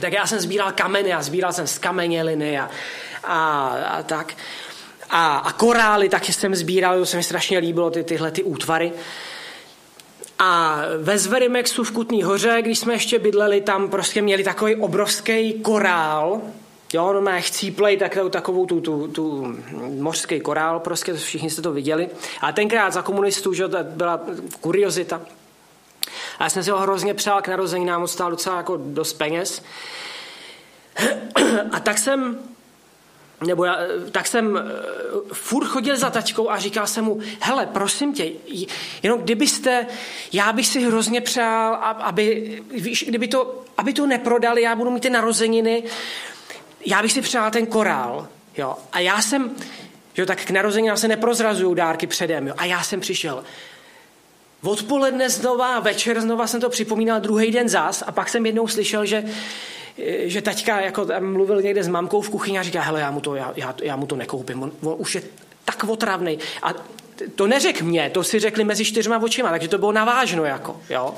tak 0.00 0.12
já 0.12 0.26
jsem 0.26 0.40
sbíral 0.40 0.72
kameny 0.72 1.12
a 1.12 1.22
sbíral 1.22 1.52
jsem 1.52 1.66
z 1.66 1.78
kameněliny 1.78 2.58
a, 2.58 2.70
a, 3.24 3.68
a 3.68 4.02
tak. 4.02 4.34
A, 5.10 5.36
a 5.36 5.52
korály 5.52 6.08
taky 6.08 6.32
jsem 6.32 6.54
sbíral, 6.54 6.98
to 6.98 7.06
se 7.06 7.16
mi 7.16 7.22
strašně 7.22 7.58
líbilo, 7.58 7.90
ty, 7.90 8.04
tyhle 8.04 8.30
ty 8.30 8.42
útvary. 8.42 8.92
A 10.38 10.80
ve 10.98 11.18
Zverimexu 11.18 11.84
v 11.84 11.90
Kutní 11.90 12.22
hoře, 12.22 12.58
když 12.62 12.78
jsme 12.78 12.94
ještě 12.94 13.18
bydleli, 13.18 13.60
tam 13.60 13.88
prostě 13.88 14.22
měli 14.22 14.44
takový 14.44 14.76
obrovský 14.76 15.52
korál, 15.52 16.40
jo, 16.92 17.12
no 17.12 17.20
má 17.20 17.40
chcíplej 17.40 17.96
takovou, 17.96 18.28
takovou 18.28 18.66
tu, 18.66 18.80
tu, 18.80 19.08
tu 19.08 19.56
mořský 20.00 20.40
korál, 20.40 20.80
prostě 20.80 21.14
všichni 21.14 21.50
jste 21.50 21.62
to 21.62 21.72
viděli. 21.72 22.08
A 22.40 22.52
tenkrát 22.52 22.92
za 22.92 23.02
komunistů, 23.02 23.52
že 23.52 23.68
to 23.68 23.78
byla 23.82 24.20
kuriozita, 24.60 25.20
a 26.38 26.44
já 26.44 26.50
jsem 26.50 26.64
si 26.64 26.70
ho 26.70 26.78
hrozně 26.78 27.14
přál 27.14 27.42
k 27.42 27.48
narozeninám, 27.48 28.02
on 28.02 28.08
stál 28.08 28.30
docela 28.30 28.56
jako 28.56 28.76
dost 28.76 29.12
peněz. 29.12 29.62
A 31.72 31.80
tak 31.80 31.98
jsem, 31.98 32.38
nebo 33.46 33.64
já, 33.64 33.76
tak 34.10 34.26
jsem 34.26 34.56
eh, 34.56 34.62
furt 35.32 35.66
chodil 35.66 35.96
za 35.96 36.10
taťkou 36.10 36.50
a 36.50 36.58
říkal 36.58 36.86
jsem 36.86 37.04
mu, 37.04 37.20
hele, 37.40 37.66
prosím 37.66 38.14
tě, 38.14 38.30
jenom 39.02 39.20
kdybyste, 39.20 39.86
já 40.32 40.52
bych 40.52 40.66
si 40.66 40.80
hrozně 40.80 41.20
přál, 41.20 41.74
aby, 41.74 42.62
víš, 42.70 43.04
kdyby 43.08 43.28
to, 43.28 43.64
aby 43.76 43.92
to 43.92 44.06
neprodali, 44.06 44.62
já 44.62 44.76
budu 44.76 44.90
mít 44.90 45.00
ty 45.00 45.10
narozeniny, 45.10 45.82
já 46.86 47.02
bych 47.02 47.12
si 47.12 47.22
přál 47.22 47.50
ten 47.50 47.66
korál, 47.66 48.28
jo. 48.56 48.76
A 48.92 49.00
já 49.00 49.22
jsem, 49.22 49.50
že 50.14 50.26
tak 50.26 50.44
k 50.44 50.50
narozeninám 50.50 50.96
se 50.96 51.08
neprozrazují 51.08 51.76
dárky 51.76 52.06
předem, 52.06 52.46
jo. 52.48 52.54
A 52.56 52.64
já 52.64 52.82
jsem 52.82 53.00
přišel, 53.00 53.44
Odpoledne 54.64 55.30
znova, 55.30 55.80
večer 55.80 56.20
znova 56.20 56.46
jsem 56.46 56.60
to 56.60 56.68
připomínal 56.68 57.20
druhý 57.20 57.50
den 57.50 57.68
zas 57.68 58.02
a 58.06 58.12
pak 58.12 58.28
jsem 58.28 58.46
jednou 58.46 58.68
slyšel, 58.68 59.06
že, 59.06 59.24
že 60.24 60.42
taťka 60.42 60.80
jako 60.80 61.06
mluvil 61.20 61.62
někde 61.62 61.84
s 61.84 61.88
mamkou 61.88 62.20
v 62.20 62.30
kuchyni 62.30 62.58
a 62.58 62.62
říká, 62.62 62.80
hele, 62.80 63.00
já 63.00 63.10
mu 63.10 63.20
to, 63.20 63.34
já, 63.34 63.52
já, 63.56 63.74
já 63.82 63.96
mu 63.96 64.06
to 64.06 64.16
nekoupím, 64.16 64.62
on, 64.62 64.72
on 64.82 64.94
už 64.98 65.14
je 65.14 65.22
tak 65.64 65.84
otravný. 65.84 66.38
A 66.62 66.74
to 67.34 67.46
neřek 67.46 67.82
mě, 67.82 68.10
to 68.10 68.24
si 68.24 68.38
řekli 68.38 68.64
mezi 68.64 68.84
čtyřma 68.84 69.18
očima, 69.18 69.50
takže 69.50 69.68
to 69.68 69.78
bylo 69.78 69.92
navážno 69.92 70.44
jako, 70.44 70.80
jo. 70.90 71.14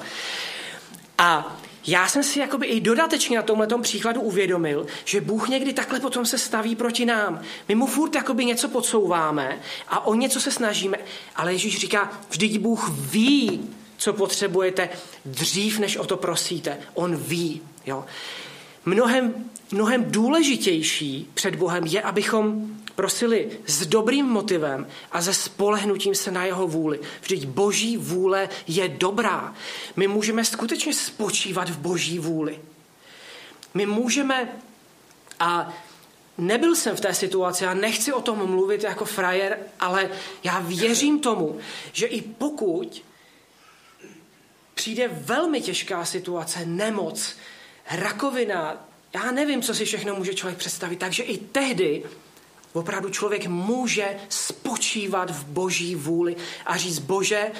A 1.18 1.56
já 1.86 2.08
jsem 2.08 2.22
si 2.22 2.38
jakoby 2.38 2.66
i 2.66 2.80
dodatečně 2.80 3.36
na 3.36 3.42
tomhle 3.42 3.66
příkladu 3.82 4.20
uvědomil, 4.20 4.86
že 5.04 5.20
Bůh 5.20 5.48
někdy 5.48 5.72
takhle 5.72 6.00
potom 6.00 6.26
se 6.26 6.38
staví 6.38 6.76
proti 6.76 7.04
nám. 7.04 7.40
My 7.68 7.74
mu 7.74 7.86
furt 7.86 8.14
jakoby 8.14 8.44
něco 8.44 8.68
podsouváme 8.68 9.60
a 9.88 10.06
o 10.06 10.14
něco 10.14 10.40
se 10.40 10.50
snažíme, 10.50 10.98
ale 11.36 11.52
Ježíš 11.52 11.78
říká, 11.78 12.12
vždyť 12.30 12.58
Bůh 12.58 12.90
ví, 12.90 13.70
co 13.96 14.12
potřebujete 14.12 14.88
dřív, 15.24 15.78
než 15.78 15.96
o 15.96 16.04
to 16.04 16.16
prosíte. 16.16 16.78
On 16.94 17.16
ví. 17.16 17.60
Jo? 17.86 18.04
Mnohem, 18.84 19.34
mnohem 19.72 20.04
důležitější 20.04 21.30
před 21.34 21.56
Bohem 21.56 21.84
je, 21.86 22.02
abychom 22.02 22.76
prosili 22.96 23.60
s 23.66 23.86
dobrým 23.86 24.26
motivem 24.26 24.86
a 25.12 25.22
se 25.22 25.34
spolehnutím 25.34 26.14
se 26.14 26.30
na 26.30 26.44
jeho 26.44 26.66
vůli. 26.66 27.00
Vždyť 27.20 27.46
boží 27.46 27.96
vůle 27.96 28.48
je 28.66 28.88
dobrá. 28.88 29.54
My 29.96 30.08
můžeme 30.08 30.44
skutečně 30.44 30.94
spočívat 30.94 31.70
v 31.70 31.78
boží 31.78 32.18
vůli. 32.18 32.60
My 33.74 33.86
můžeme, 33.86 34.48
a 35.40 35.72
nebyl 36.38 36.76
jsem 36.76 36.96
v 36.96 37.00
té 37.00 37.14
situaci 37.14 37.66
a 37.66 37.74
nechci 37.74 38.12
o 38.12 38.20
tom 38.20 38.50
mluvit 38.50 38.82
jako 38.82 39.04
frajer, 39.04 39.58
ale 39.80 40.10
já 40.44 40.60
věřím 40.60 41.20
tomu, 41.20 41.58
že 41.92 42.06
i 42.06 42.22
pokud 42.22 43.02
přijde 44.74 45.08
velmi 45.08 45.60
těžká 45.60 46.04
situace, 46.04 46.66
nemoc, 46.66 47.36
rakovina, 47.90 48.88
já 49.14 49.30
nevím, 49.30 49.62
co 49.62 49.74
si 49.74 49.84
všechno 49.84 50.14
může 50.14 50.34
člověk 50.34 50.58
představit, 50.58 50.98
takže 50.98 51.22
i 51.22 51.38
tehdy 51.38 52.02
opravdu 52.76 53.10
člověk 53.10 53.46
může 53.46 54.16
spočívat 54.28 55.30
v 55.30 55.44
boží 55.44 55.94
vůli 55.94 56.36
a 56.66 56.76
říct, 56.76 56.98
bože, 56.98 57.50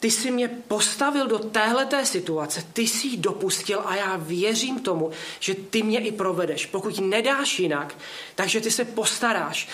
ty 0.00 0.10
jsi 0.10 0.30
mě 0.30 0.48
postavil 0.48 1.26
do 1.26 1.38
téhleté 1.38 2.06
situace, 2.06 2.64
ty 2.72 2.82
jsi 2.82 3.06
ji 3.06 3.16
dopustil 3.16 3.82
a 3.86 3.96
já 3.96 4.16
věřím 4.16 4.80
tomu, 4.80 5.10
že 5.40 5.54
ty 5.54 5.82
mě 5.82 5.98
i 5.98 6.12
provedeš. 6.12 6.66
Pokud 6.66 7.00
nedáš 7.00 7.58
jinak, 7.58 7.94
takže 8.34 8.60
ty 8.60 8.70
se 8.70 8.84
postaráš. 8.84 9.68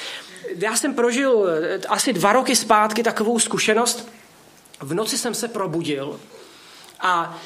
Já 0.57 0.77
jsem 0.77 0.95
prožil 0.95 1.49
eh, 1.49 1.79
asi 1.89 2.13
dva 2.13 2.33
roky 2.33 2.57
zpátky 2.57 3.03
takovou 3.03 3.39
zkušenost. 3.39 4.09
V 4.81 4.95
noci 4.95 5.19
jsem 5.19 5.35
se 5.35 5.49
probudil 5.49 6.21
a 7.01 7.39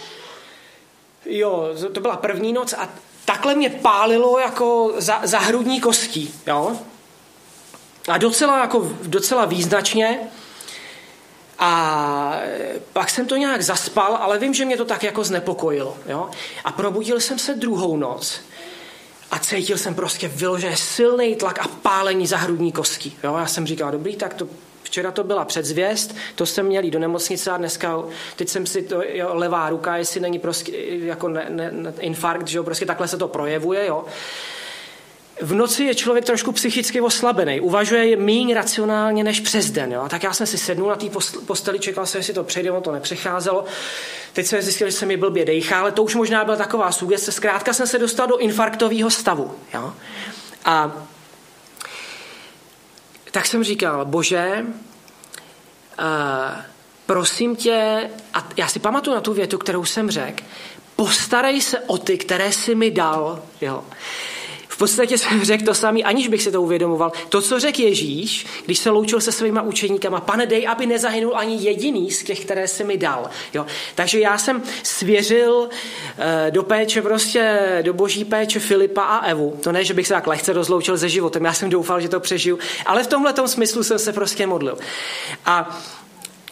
jo, 1.26 1.68
to 1.92 2.00
byla 2.00 2.16
první 2.16 2.52
noc 2.52 2.72
a 2.72 2.88
takhle 3.24 3.54
mě 3.54 3.70
pálilo 3.70 4.38
jako 4.38 4.94
za, 4.98 5.20
za 5.22 5.38
hrudní 5.38 5.80
kostí, 5.80 6.34
jo. 6.46 6.78
A 8.08 8.18
docela, 8.18 8.60
jako, 8.60 8.92
docela 9.02 9.44
význačně. 9.44 10.20
A 11.58 12.40
pak 12.92 13.10
jsem 13.10 13.26
to 13.26 13.36
nějak 13.36 13.62
zaspal, 13.62 14.16
ale 14.20 14.38
vím, 14.38 14.54
že 14.54 14.64
mě 14.64 14.76
to 14.76 14.84
tak 14.84 15.02
jako 15.02 15.24
znepokojilo. 15.24 15.96
Jo? 16.06 16.30
A 16.64 16.72
probudil 16.72 17.20
jsem 17.20 17.38
se 17.38 17.54
druhou 17.54 17.96
noc 17.96 18.40
a 19.30 19.38
cítil 19.38 19.78
jsem 19.78 19.94
prostě 19.94 20.28
vyloženě 20.28 20.76
silný 20.76 21.36
tlak 21.36 21.58
a 21.58 21.68
pálení 21.68 22.26
za 22.26 22.36
hrudní 22.36 22.72
kostí. 22.72 23.18
Jo? 23.24 23.36
Já 23.36 23.46
jsem 23.46 23.66
říkal, 23.66 23.92
dobrý, 23.92 24.16
tak 24.16 24.34
to 24.34 24.48
Včera 24.94 25.10
to 25.10 25.24
byla 25.24 25.44
předzvěst, 25.44 26.14
to 26.34 26.46
jsem 26.46 26.66
měl 26.66 26.90
do 26.90 26.98
nemocnice 26.98 27.50
a 27.50 27.56
dneska, 27.56 28.02
teď 28.36 28.48
jsem 28.48 28.66
si 28.66 28.82
to, 28.82 29.02
jo, 29.02 29.30
levá 29.32 29.70
ruka, 29.70 29.96
jestli 29.96 30.20
není 30.20 30.38
prostě 30.38 30.72
jako 30.88 31.28
ne, 31.28 31.46
ne, 31.50 31.92
infarkt, 32.00 32.48
že 32.48 32.58
jo, 32.58 32.64
prostě 32.64 32.86
takhle 32.86 33.08
se 33.08 33.16
to 33.16 33.28
projevuje, 33.28 33.86
jo. 33.86 34.04
V 35.40 35.54
noci 35.54 35.84
je 35.84 35.94
člověk 35.94 36.24
trošku 36.24 36.52
psychicky 36.52 37.00
oslabený, 37.00 37.60
uvažuje 37.60 38.16
méně 38.16 38.54
racionálně 38.54 39.24
než 39.24 39.40
přes 39.40 39.70
den. 39.70 39.92
Jo? 39.92 40.06
Tak 40.08 40.22
já 40.22 40.32
jsem 40.32 40.46
si 40.46 40.58
sednul 40.58 40.88
na 40.88 40.96
té 40.96 41.06
posteli, 41.46 41.78
čekal 41.78 42.06
jsem, 42.06 42.18
jestli 42.18 42.34
to 42.34 42.44
přejde, 42.44 42.70
ono 42.70 42.80
to 42.80 42.92
nepřecházelo. 42.92 43.64
Teď 44.32 44.46
jsem 44.46 44.62
zjistil, 44.62 44.90
že 44.90 44.96
se 44.96 45.06
mi 45.06 45.16
blbě 45.16 45.44
dejchá, 45.44 45.80
ale 45.80 45.92
to 45.92 46.02
už 46.02 46.14
možná 46.14 46.44
byla 46.44 46.56
taková 46.56 46.92
sugestce. 46.92 47.32
Zkrátka 47.32 47.72
jsem 47.72 47.86
se 47.86 47.98
dostal 47.98 48.26
do 48.26 48.38
infarktového 48.38 49.10
stavu. 49.10 49.54
Jo? 49.74 49.94
A 50.64 50.92
tak 53.30 53.46
jsem 53.46 53.64
říkal, 53.64 54.04
bože, 54.04 54.66
uh, 55.98 56.60
prosím 57.06 57.56
tě, 57.56 58.10
a 58.34 58.48
já 58.56 58.68
si 58.68 58.78
pamatuju 58.78 59.14
na 59.14 59.20
tu 59.20 59.32
větu, 59.32 59.58
kterou 59.58 59.84
jsem 59.84 60.10
řekl, 60.10 60.44
postarej 60.96 61.60
se 61.60 61.80
o 61.80 61.98
ty, 61.98 62.18
které 62.18 62.52
jsi 62.52 62.74
mi 62.74 62.90
dal. 62.90 63.42
Jo. 63.60 63.84
V 64.74 64.76
podstatě 64.76 65.18
jsem 65.18 65.44
řekl 65.44 65.64
to 65.64 65.74
samý, 65.74 66.04
aniž 66.04 66.28
bych 66.28 66.42
si 66.42 66.52
to 66.52 66.62
uvědomoval. 66.62 67.12
To, 67.28 67.42
co 67.42 67.60
řekl 67.60 67.80
Ježíš, 67.80 68.46
když 68.64 68.78
se 68.78 68.90
loučil 68.90 69.20
se 69.20 69.32
svýma 69.32 69.62
učeníkama, 69.62 70.20
pane, 70.20 70.46
dej, 70.46 70.68
aby 70.68 70.86
nezahynul 70.86 71.36
ani 71.36 71.56
jediný 71.56 72.10
z 72.10 72.24
těch, 72.24 72.40
které 72.40 72.68
jsi 72.68 72.84
mi 72.84 72.96
dal. 72.96 73.30
Jo? 73.54 73.66
Takže 73.94 74.20
já 74.20 74.38
jsem 74.38 74.62
svěřil 74.82 75.68
e, 76.18 76.50
do 76.50 76.62
péče 76.62 77.02
prostě, 77.02 77.58
do 77.82 77.92
boží 77.92 78.24
péče 78.24 78.60
Filipa 78.60 79.02
a 79.02 79.26
Evu. 79.26 79.58
To 79.62 79.72
ne, 79.72 79.84
že 79.84 79.94
bych 79.94 80.06
se 80.06 80.14
tak 80.14 80.26
lehce 80.26 80.52
rozloučil 80.52 80.98
se 80.98 81.08
životem, 81.08 81.44
já 81.44 81.52
jsem 81.52 81.70
doufal, 81.70 82.00
že 82.00 82.08
to 82.08 82.20
přežiju, 82.20 82.58
ale 82.86 83.02
v 83.02 83.06
tomhle 83.06 83.34
smyslu 83.46 83.82
jsem 83.82 83.98
se 83.98 84.12
prostě 84.12 84.46
modlil. 84.46 84.78
A 85.46 85.80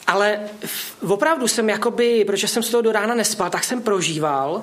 ale 0.07 0.41
opravdu 1.09 1.49
jsem 1.49 1.69
jakoby, 1.69 2.25
protože 2.25 2.49
jsem 2.49 2.63
z 2.63 2.71
toho 2.71 2.83
do 2.83 2.93
rána 2.93 3.15
nespal, 3.15 3.51
tak 3.51 3.65
jsem 3.65 3.83
prožíval, 3.83 4.63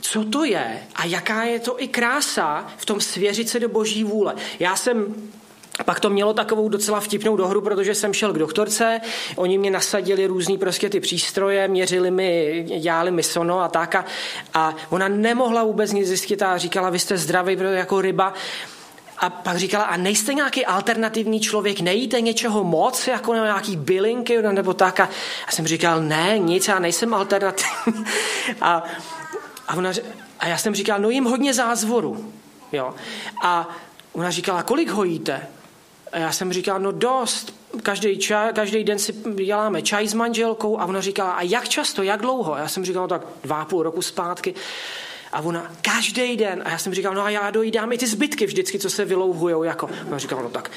co 0.00 0.24
to 0.24 0.44
je 0.44 0.82
a 0.94 1.04
jaká 1.04 1.42
je 1.42 1.60
to 1.60 1.82
i 1.82 1.88
krása 1.88 2.66
v 2.76 2.86
tom 2.86 3.00
svěřit 3.00 3.48
se 3.48 3.60
do 3.60 3.68
boží 3.68 4.04
vůle. 4.04 4.34
Já 4.58 4.76
jsem 4.76 5.14
pak 5.84 6.00
to 6.00 6.10
mělo 6.10 6.34
takovou 6.34 6.68
docela 6.68 7.00
vtipnou 7.00 7.36
dohru, 7.36 7.60
protože 7.60 7.94
jsem 7.94 8.12
šel 8.12 8.32
k 8.32 8.38
doktorce, 8.38 9.00
oni 9.36 9.58
mě 9.58 9.70
nasadili 9.70 10.26
různý 10.26 10.58
prostě 10.58 10.90
ty 10.90 11.00
přístroje, 11.00 11.68
měřili 11.68 12.10
mi, 12.10 12.62
dělali 12.80 13.10
mi 13.10 13.22
sono 13.22 13.60
a 13.60 13.68
tak 13.68 13.94
a, 13.94 14.04
a 14.54 14.74
ona 14.90 15.08
nemohla 15.08 15.64
vůbec 15.64 15.92
nic 15.92 16.08
zjistit 16.08 16.42
a 16.42 16.58
říkala, 16.58 16.90
vy 16.90 16.98
jste 16.98 17.16
zdravý 17.16 17.56
jako 17.72 18.00
ryba. 18.00 18.34
A 19.18 19.30
pak 19.30 19.56
říkala, 19.56 19.84
a 19.84 19.96
nejste 19.96 20.34
nějaký 20.34 20.66
alternativní 20.66 21.40
člověk, 21.40 21.80
nejíte 21.80 22.20
něčeho 22.20 22.64
moc, 22.64 23.06
jako 23.06 23.34
nějaký 23.34 23.76
bylinky 23.76 24.42
nebo 24.42 24.74
tak. 24.74 25.00
A 25.00 25.08
já 25.46 25.52
jsem 25.52 25.66
říkal, 25.66 26.02
ne, 26.02 26.38
nic, 26.38 26.68
já 26.68 26.78
nejsem 26.78 27.14
alternativní. 27.14 28.04
A 28.60 28.82
a, 29.70 29.76
ona, 29.76 29.92
a 30.38 30.46
já 30.46 30.58
jsem 30.58 30.74
říkal, 30.74 31.00
no 31.00 31.10
jim 31.10 31.24
hodně 31.24 31.54
zázvoru. 31.54 32.32
Jo. 32.72 32.94
A 33.44 33.68
ona 34.12 34.30
říkala, 34.30 34.62
kolik 34.62 34.90
hojíte? 34.90 35.46
A 36.12 36.18
já 36.18 36.32
jsem 36.32 36.52
říkal, 36.52 36.80
no 36.80 36.92
dost, 36.92 37.54
každý, 37.82 38.18
čaj, 38.18 38.52
každý 38.52 38.84
den 38.84 38.98
si 38.98 39.12
děláme 39.44 39.82
čaj 39.82 40.08
s 40.08 40.14
manželkou 40.14 40.80
a 40.80 40.84
ona 40.84 41.00
říkala, 41.00 41.32
a 41.32 41.42
jak 41.42 41.68
často, 41.68 42.02
jak 42.02 42.20
dlouho? 42.20 42.56
Já 42.56 42.68
jsem 42.68 42.84
říkal, 42.84 43.02
no 43.02 43.08
tak 43.08 43.22
dva 43.42 43.56
a 43.56 43.64
půl 43.64 43.82
roku 43.82 44.02
zpátky. 44.02 44.54
A 45.32 45.40
ona, 45.40 45.72
každý 45.82 46.36
den. 46.36 46.62
A 46.64 46.70
já 46.70 46.78
jsem 46.78 46.94
říkal, 46.94 47.14
no 47.14 47.22
a 47.22 47.30
já 47.30 47.50
dojídám 47.50 47.92
i 47.92 47.98
ty 47.98 48.06
zbytky 48.06 48.46
vždycky, 48.46 48.78
co 48.78 48.90
se 48.90 49.04
vylouhujou. 49.04 49.62
Jako. 49.62 49.90
Ona 50.08 50.18
říkala, 50.18 50.42
no 50.42 50.50
tak 50.50 50.70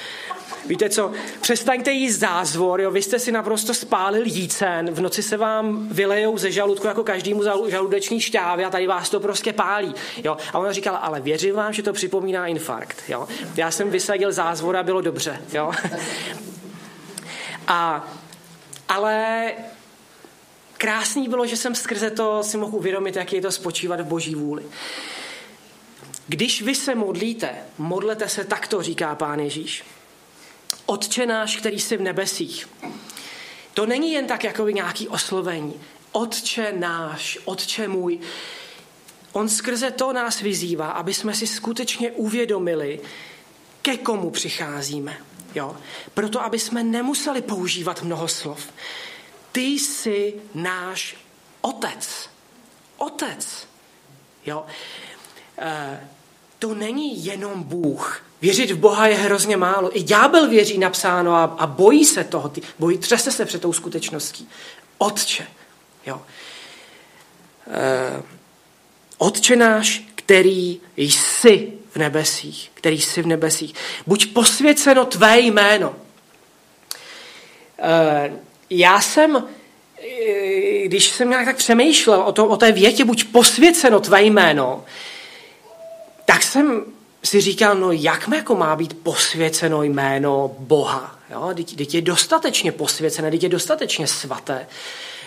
Víte 0.65 0.89
co, 0.89 1.12
přestaňte 1.41 1.91
jíst 1.91 2.19
zázvor, 2.19 2.82
jo? 2.82 2.91
vy 2.91 3.02
jste 3.02 3.19
si 3.19 3.32
naprosto 3.32 3.73
spálil 3.73 4.26
jícen, 4.26 4.91
v 4.91 5.02
noci 5.02 5.23
se 5.23 5.38
vám 5.38 5.88
vylejou 5.88 6.38
ze 6.38 6.52
žaludku 6.52 6.88
jako 6.88 7.04
každému 7.04 7.43
žaludeční 7.67 8.19
šťávy 8.19 8.65
a 8.65 8.69
tady 8.69 8.88
vás 8.88 9.10
to 9.10 9.19
prostě 9.19 9.54
pálí. 9.54 9.95
Jo? 10.23 10.38
A 10.54 10.60
ona 10.60 10.71
říkala, 10.71 10.97
ale 10.97 11.21
věřím 11.21 11.56
vám, 11.56 11.73
že 11.73 11.84
to 11.84 11.93
připomíná 11.93 12.47
infarkt. 12.47 13.04
Jo? 13.08 13.28
Já 13.56 13.71
jsem 13.71 13.89
vysadil 13.89 14.32
zázvor 14.32 14.78
a 14.78 14.84
bylo 14.84 15.02
dobře. 15.02 15.41
Jo? 15.54 15.71
A, 17.67 18.08
ale 18.89 19.45
krásný 20.78 21.30
bylo, 21.30 21.45
že 21.45 21.58
jsem 21.58 21.76
skrze 21.76 22.12
to 22.12 22.43
si 22.43 22.58
mohl 22.58 22.78
uvědomit, 22.78 23.15
jak 23.15 23.34
je 23.34 23.41
to 23.41 23.52
spočívat 23.52 24.02
v 24.02 24.06
boží 24.06 24.36
vůli. 24.36 24.63
Když 26.28 26.62
vy 26.62 26.76
se 26.76 26.95
modlíte, 26.95 27.49
modlete 27.78 28.30
se 28.30 28.43
takto, 28.43 28.82
říká 28.82 29.15
pán 29.15 29.39
Ježíš. 29.39 29.84
Otče 30.86 31.26
náš, 31.26 31.58
který 31.58 31.80
jsi 31.80 31.98
v 31.98 32.02
nebesích. 32.02 32.69
To 33.74 33.86
není 33.86 34.12
jen 34.12 34.28
tak 34.28 34.43
jako 34.43 34.69
nějaký 34.69 35.08
oslovení. 35.08 35.82
Otče 36.12 36.74
náš, 36.78 37.39
Otče 37.46 37.88
můj. 37.88 38.19
On 39.32 39.50
skrze 39.50 39.91
to 39.91 40.13
nás 40.13 40.41
vyzývá, 40.41 40.91
aby 40.91 41.13
jsme 41.13 41.34
si 41.34 41.48
skutečně 41.48 42.12
uvědomili, 42.12 43.02
ke 43.82 43.98
komu 43.98 44.30
přicházíme. 44.32 45.17
Jo? 45.56 45.78
Proto, 46.13 46.41
aby 46.41 46.60
jsme 46.60 46.84
nemuseli 46.84 47.41
používat 47.41 48.04
mnoho 48.04 48.28
slov. 48.28 48.74
Ty 49.52 49.62
jsi 49.62 50.34
náš 50.54 51.17
otec. 51.62 52.30
Otec. 52.98 53.67
Jo? 54.46 54.65
E, 55.58 56.08
to 56.60 56.76
není 56.76 57.26
jenom 57.26 57.63
Bůh, 57.63 58.24
Věřit 58.43 58.71
v 58.71 58.77
Boha 58.77 59.08
je 59.08 59.15
hrozně 59.15 59.58
málo. 59.58 59.97
I 59.97 60.03
ďábel 60.03 60.49
věří 60.49 60.77
napsáno 60.77 61.36
a, 61.36 61.43
a 61.43 61.67
bojí 61.67 62.06
se 62.06 62.23
toho. 62.23 62.51
Bojí, 62.79 62.97
třese 62.97 63.32
se 63.32 63.45
před 63.45 63.62
tou 63.62 63.73
skutečností. 63.73 64.49
Otče. 64.97 65.47
Jo. 66.06 66.21
E, 67.67 68.23
Otče 69.17 69.56
náš, 69.56 70.03
který 70.15 70.82
jsi 70.97 71.73
v 71.91 71.95
nebesích, 71.95 72.71
který 72.73 73.01
jsi 73.01 73.21
v 73.21 73.27
nebesích. 73.27 73.75
Buď 74.08 74.34
posvěceno 74.34 75.06
tvé 75.06 75.39
jméno. 75.39 75.95
E, 77.79 78.34
já 78.69 79.01
jsem 79.01 79.47
když 80.84 81.10
jsem 81.10 81.29
nějak 81.29 81.45
tak 81.45 81.58
přemýšlel 81.58 82.21
o, 82.21 82.32
to, 82.32 82.45
o 82.45 82.58
té 82.58 82.71
větě, 82.71 83.06
buď 83.06 83.23
posvěceno 83.23 83.99
tvé 83.99 84.23
jméno, 84.23 84.86
tak 86.25 86.43
jsem 86.43 86.86
si 87.23 87.41
říkal, 87.41 87.75
no 87.75 87.91
jak 87.91 88.29
jako 88.36 88.55
má 88.55 88.75
být 88.75 88.93
posvěceno 89.03 89.83
jméno 89.83 90.55
Boha? 90.59 91.19
Jo? 91.29 91.51
Teď 91.55 91.93
je 91.93 92.01
dostatečně 92.01 92.71
posvěcené, 92.71 93.31
teď 93.31 93.43
je 93.43 93.49
dostatečně 93.49 94.07
svaté. 94.07 94.67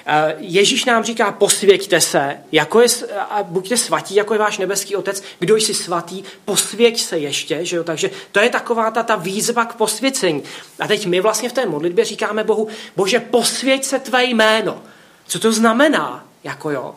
Eh, 0.08 0.34
Ježíš 0.38 0.84
nám 0.84 1.04
říká, 1.04 1.32
posvěďte 1.32 2.00
se, 2.00 2.36
jako 2.52 2.80
je, 2.80 2.88
a 3.30 3.42
buďte 3.42 3.76
svatí, 3.76 4.14
jako 4.14 4.34
je 4.34 4.38
váš 4.38 4.58
nebeský 4.58 4.96
otec, 4.96 5.22
kdo 5.38 5.56
jsi 5.56 5.74
svatý, 5.74 6.22
posvěť 6.44 7.00
se 7.00 7.18
ještě, 7.18 7.64
že 7.64 7.76
jo? 7.76 7.84
takže 7.84 8.10
to 8.32 8.40
je 8.40 8.48
taková 8.48 8.90
ta, 8.90 9.02
ta 9.02 9.16
výzva 9.16 9.64
k 9.64 9.74
posvěcení. 9.74 10.42
A 10.80 10.88
teď 10.88 11.06
my 11.06 11.20
vlastně 11.20 11.48
v 11.48 11.52
té 11.52 11.66
modlitbě 11.66 12.04
říkáme 12.04 12.44
Bohu, 12.44 12.68
bože, 12.96 13.20
posvěť 13.20 13.84
se 13.84 13.98
tvé 13.98 14.24
jméno. 14.24 14.82
Co 15.26 15.38
to 15.38 15.52
znamená? 15.52 16.26
Jako 16.44 16.70
jo? 16.70 16.94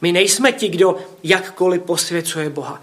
My 0.00 0.12
nejsme 0.12 0.52
ti, 0.52 0.68
kdo 0.68 0.98
jakkoliv 1.22 1.82
posvěcuje 1.82 2.50
Boha. 2.50 2.82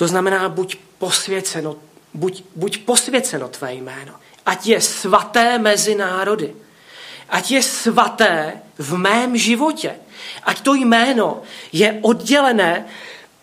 To 0.00 0.08
znamená, 0.08 0.48
buď 0.48 0.76
posvěceno, 0.98 1.76
buď, 2.14 2.42
buď 2.56 2.78
posvěceno 2.78 3.48
tvé 3.48 3.74
jméno. 3.74 4.14
Ať 4.46 4.66
je 4.66 4.80
svaté 4.80 5.58
mezi 5.58 5.94
národy 5.94 6.54
ať 7.30 7.50
je 7.50 7.62
svaté 7.62 8.62
v 8.78 8.96
mém 8.96 9.36
životě. 9.36 9.96
Ať 10.42 10.60
to 10.60 10.74
jméno 10.74 11.42
je 11.72 11.98
oddělené 12.02 12.86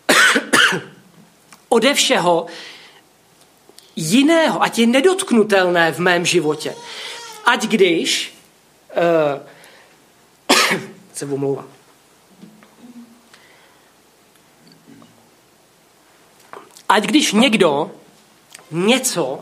ode 1.68 1.94
všeho 1.94 2.46
jiného, 3.96 4.62
ať 4.62 4.78
je 4.78 4.86
nedotknutelné 4.86 5.92
v 5.92 5.98
mém 5.98 6.26
životě. 6.26 6.74
Ať 7.44 7.66
když 7.66 8.34
uh, 8.96 10.78
se 11.14 11.24
omlouvám. 11.24 11.77
Ať 16.88 17.04
když 17.04 17.32
někdo 17.32 17.90
něco 18.70 19.40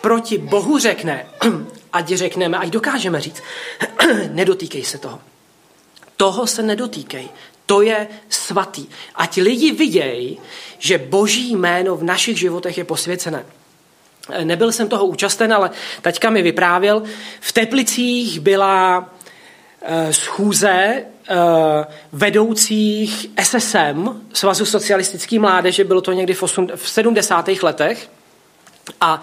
proti 0.00 0.38
Bohu 0.38 0.78
řekne, 0.78 1.26
ať 1.92 2.08
řekneme, 2.08 2.58
ať 2.58 2.68
dokážeme 2.68 3.20
říct, 3.20 3.42
nedotýkej 4.30 4.84
se 4.84 4.98
toho. 4.98 5.20
Toho 6.16 6.46
se 6.46 6.62
nedotýkej. 6.62 7.28
To 7.66 7.82
je 7.82 8.08
svatý. 8.28 8.86
Ať 9.14 9.36
lidi 9.36 9.72
vidějí, 9.72 10.38
že 10.78 10.98
boží 10.98 11.52
jméno 11.52 11.96
v 11.96 12.04
našich 12.04 12.38
životech 12.38 12.78
je 12.78 12.84
posvěcené. 12.84 13.46
Nebyl 14.44 14.72
jsem 14.72 14.88
toho 14.88 15.06
účasten, 15.06 15.52
ale 15.52 15.70
taťka 16.02 16.30
mi 16.30 16.42
vyprávěl. 16.42 17.02
V 17.40 17.52
Teplicích 17.52 18.40
byla 18.40 19.10
eh, 19.82 20.12
schůze 20.12 21.04
vedoucích 22.12 23.26
SSM, 23.42 24.08
Svazu 24.32 24.64
socialistické 24.64 25.38
mládeže, 25.38 25.84
bylo 25.84 26.00
to 26.00 26.12
někdy 26.12 26.34
v, 26.34 26.44
70. 26.76 27.48
letech. 27.62 28.10
A 29.00 29.22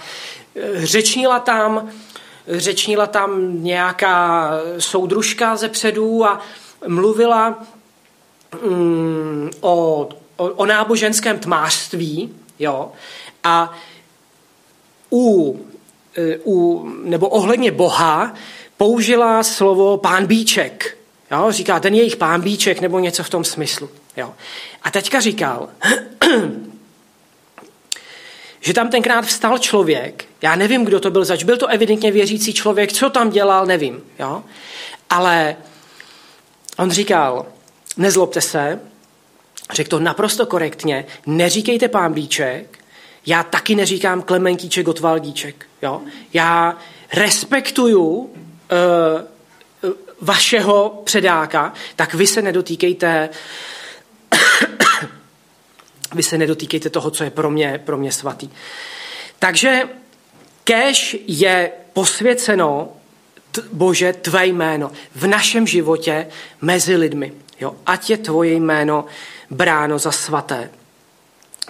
eh, 0.56 0.86
řečnila 0.86 1.40
tam 1.40 1.90
řečnila 2.48 3.08
tam 3.08 3.64
nějaká 3.64 4.52
soudružka 4.80 5.56
ze 5.56 5.70
předů 5.70 6.26
a 6.26 6.42
mluvila 6.88 7.64
mm, 8.70 9.50
o, 9.62 10.10
o, 10.38 10.46
o 10.46 10.66
náboženském 10.66 11.40
tmářství, 11.40 12.34
jo, 12.60 12.92
a 13.44 13.74
u, 15.12 15.60
e, 16.18 16.38
u, 16.38 16.86
nebo 17.04 17.30
ohledně 17.30 17.72
Boha 17.72 18.34
použila 18.78 19.44
slovo 19.44 19.98
pán 19.98 20.26
Bíček. 20.26 20.98
Jo? 21.32 21.52
Říká, 21.52 21.80
ten 21.80 21.94
jejich 21.94 22.16
pán 22.16 22.42
Bíček 22.42 22.82
nebo 22.82 23.00
něco 23.00 23.24
v 23.24 23.30
tom 23.30 23.44
smyslu. 23.44 23.90
Jo? 24.18 24.34
A 24.82 24.92
teďka 24.92 25.20
říkal, 25.20 25.70
že 28.60 28.74
tam 28.74 28.90
tenkrát 28.90 29.26
vstal 29.26 29.58
člověk, 29.58 30.26
já 30.42 30.56
nevím, 30.56 30.86
kdo 30.86 31.00
to 31.00 31.12
byl 31.12 31.26
zač, 31.26 31.44
byl 31.44 31.58
to 31.58 31.68
evidentně 31.68 32.12
věřící 32.12 32.54
člověk, 32.54 32.94
co 32.94 33.10
tam 33.10 33.30
dělal, 33.30 33.66
nevím, 33.66 34.04
jo? 34.20 34.44
ale 35.10 35.56
on 36.78 36.92
říkal, 36.92 37.46
nezlobte 37.98 38.42
se, 38.42 38.80
řekl 39.74 39.90
to 39.90 40.00
naprosto 40.00 40.46
korektně, 40.46 41.06
neříkejte 41.26 41.88
pámbíček, 41.88 42.80
já 43.26 43.44
taky 43.44 43.76
neříkám 43.76 44.22
Klementíček, 44.22 44.86
Gotvaldíček. 44.86 45.66
Jo? 45.82 46.02
Já 46.34 46.78
respektuju 47.14 48.02
uh, 48.02 48.30
vašeho 50.26 51.02
předáka, 51.06 51.74
tak 51.96 52.14
vy 52.14 52.28
se 52.28 52.42
nedotýkejte 52.42 53.30
vy 56.16 56.24
se 56.24 56.38
nedotýkejte 56.38 56.90
toho, 56.90 57.12
co 57.12 57.24
je 57.24 57.30
pro 57.30 57.50
mě, 57.50 57.82
pro 57.86 57.98
mě 57.98 58.12
svatý. 58.12 58.50
Takže 59.40 59.82
kež 60.64 61.18
je 61.28 61.72
posvěceno 61.94 62.94
t, 63.52 63.62
Bože, 63.72 64.14
tvé 64.14 64.48
jméno 64.48 64.92
v 65.16 65.28
našem 65.28 65.68
životě 65.68 66.28
mezi 66.62 66.96
lidmi. 66.96 67.34
Jo? 67.60 67.76
Ať 67.86 68.10
je 68.10 68.18
tvoje 68.18 68.54
jméno 68.54 69.06
bráno 69.50 70.00
za 70.00 70.12
svaté. 70.12 70.70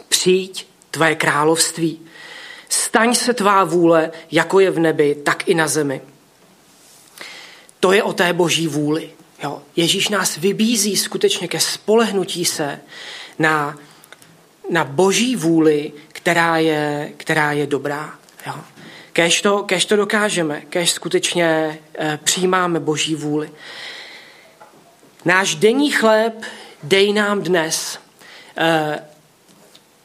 Přijď 0.09 0.67
tvé 0.91 1.15
království. 1.15 1.99
Staň 2.69 3.15
se 3.15 3.33
tvá 3.33 3.63
vůle, 3.63 4.11
jako 4.31 4.59
je 4.59 4.71
v 4.71 4.79
nebi, 4.79 5.15
tak 5.15 5.47
i 5.47 5.53
na 5.55 5.67
zemi. 5.67 6.01
To 7.85 7.91
je 7.91 8.03
o 8.03 8.13
té 8.13 8.33
boží 8.33 8.67
vůli. 8.67 9.09
Jo? 9.43 9.61
Ježíš 9.75 10.09
nás 10.09 10.37
vybízí 10.37 10.97
skutečně 10.97 11.47
ke 11.47 11.59
spolehnutí 11.59 12.45
se 12.45 12.79
na 13.39 13.77
na 14.69 14.83
boží 14.83 15.35
vůli, 15.35 15.93
která 16.07 16.57
je, 16.57 17.13
která 17.17 17.51
je 17.51 17.67
dobrá. 17.67 18.15
Jo. 18.47 18.53
Kež 19.13 19.41
to, 19.41 19.63
kež 19.63 19.85
to 19.85 19.95
dokážeme, 19.95 20.61
kež 20.61 20.91
skutečně 20.91 21.79
eh, 21.99 22.19
přijímáme 22.23 22.79
boží 22.79 23.15
vůli. 23.15 23.51
Náš 25.25 25.55
denní 25.55 25.91
chléb 25.91 26.43
dej 26.83 27.13
nám 27.13 27.41
dnes. 27.41 27.99
Eh, 28.57 29.03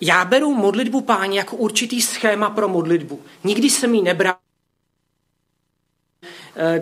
já 0.00 0.24
beru 0.24 0.54
modlitbu 0.54 1.00
páně 1.00 1.38
jako 1.38 1.56
určitý 1.56 2.02
schéma 2.02 2.50
pro 2.50 2.68
modlitbu. 2.68 3.20
Nikdy 3.44 3.70
jsem 3.70 3.94
ji 3.94 4.02
nebral 4.02 4.34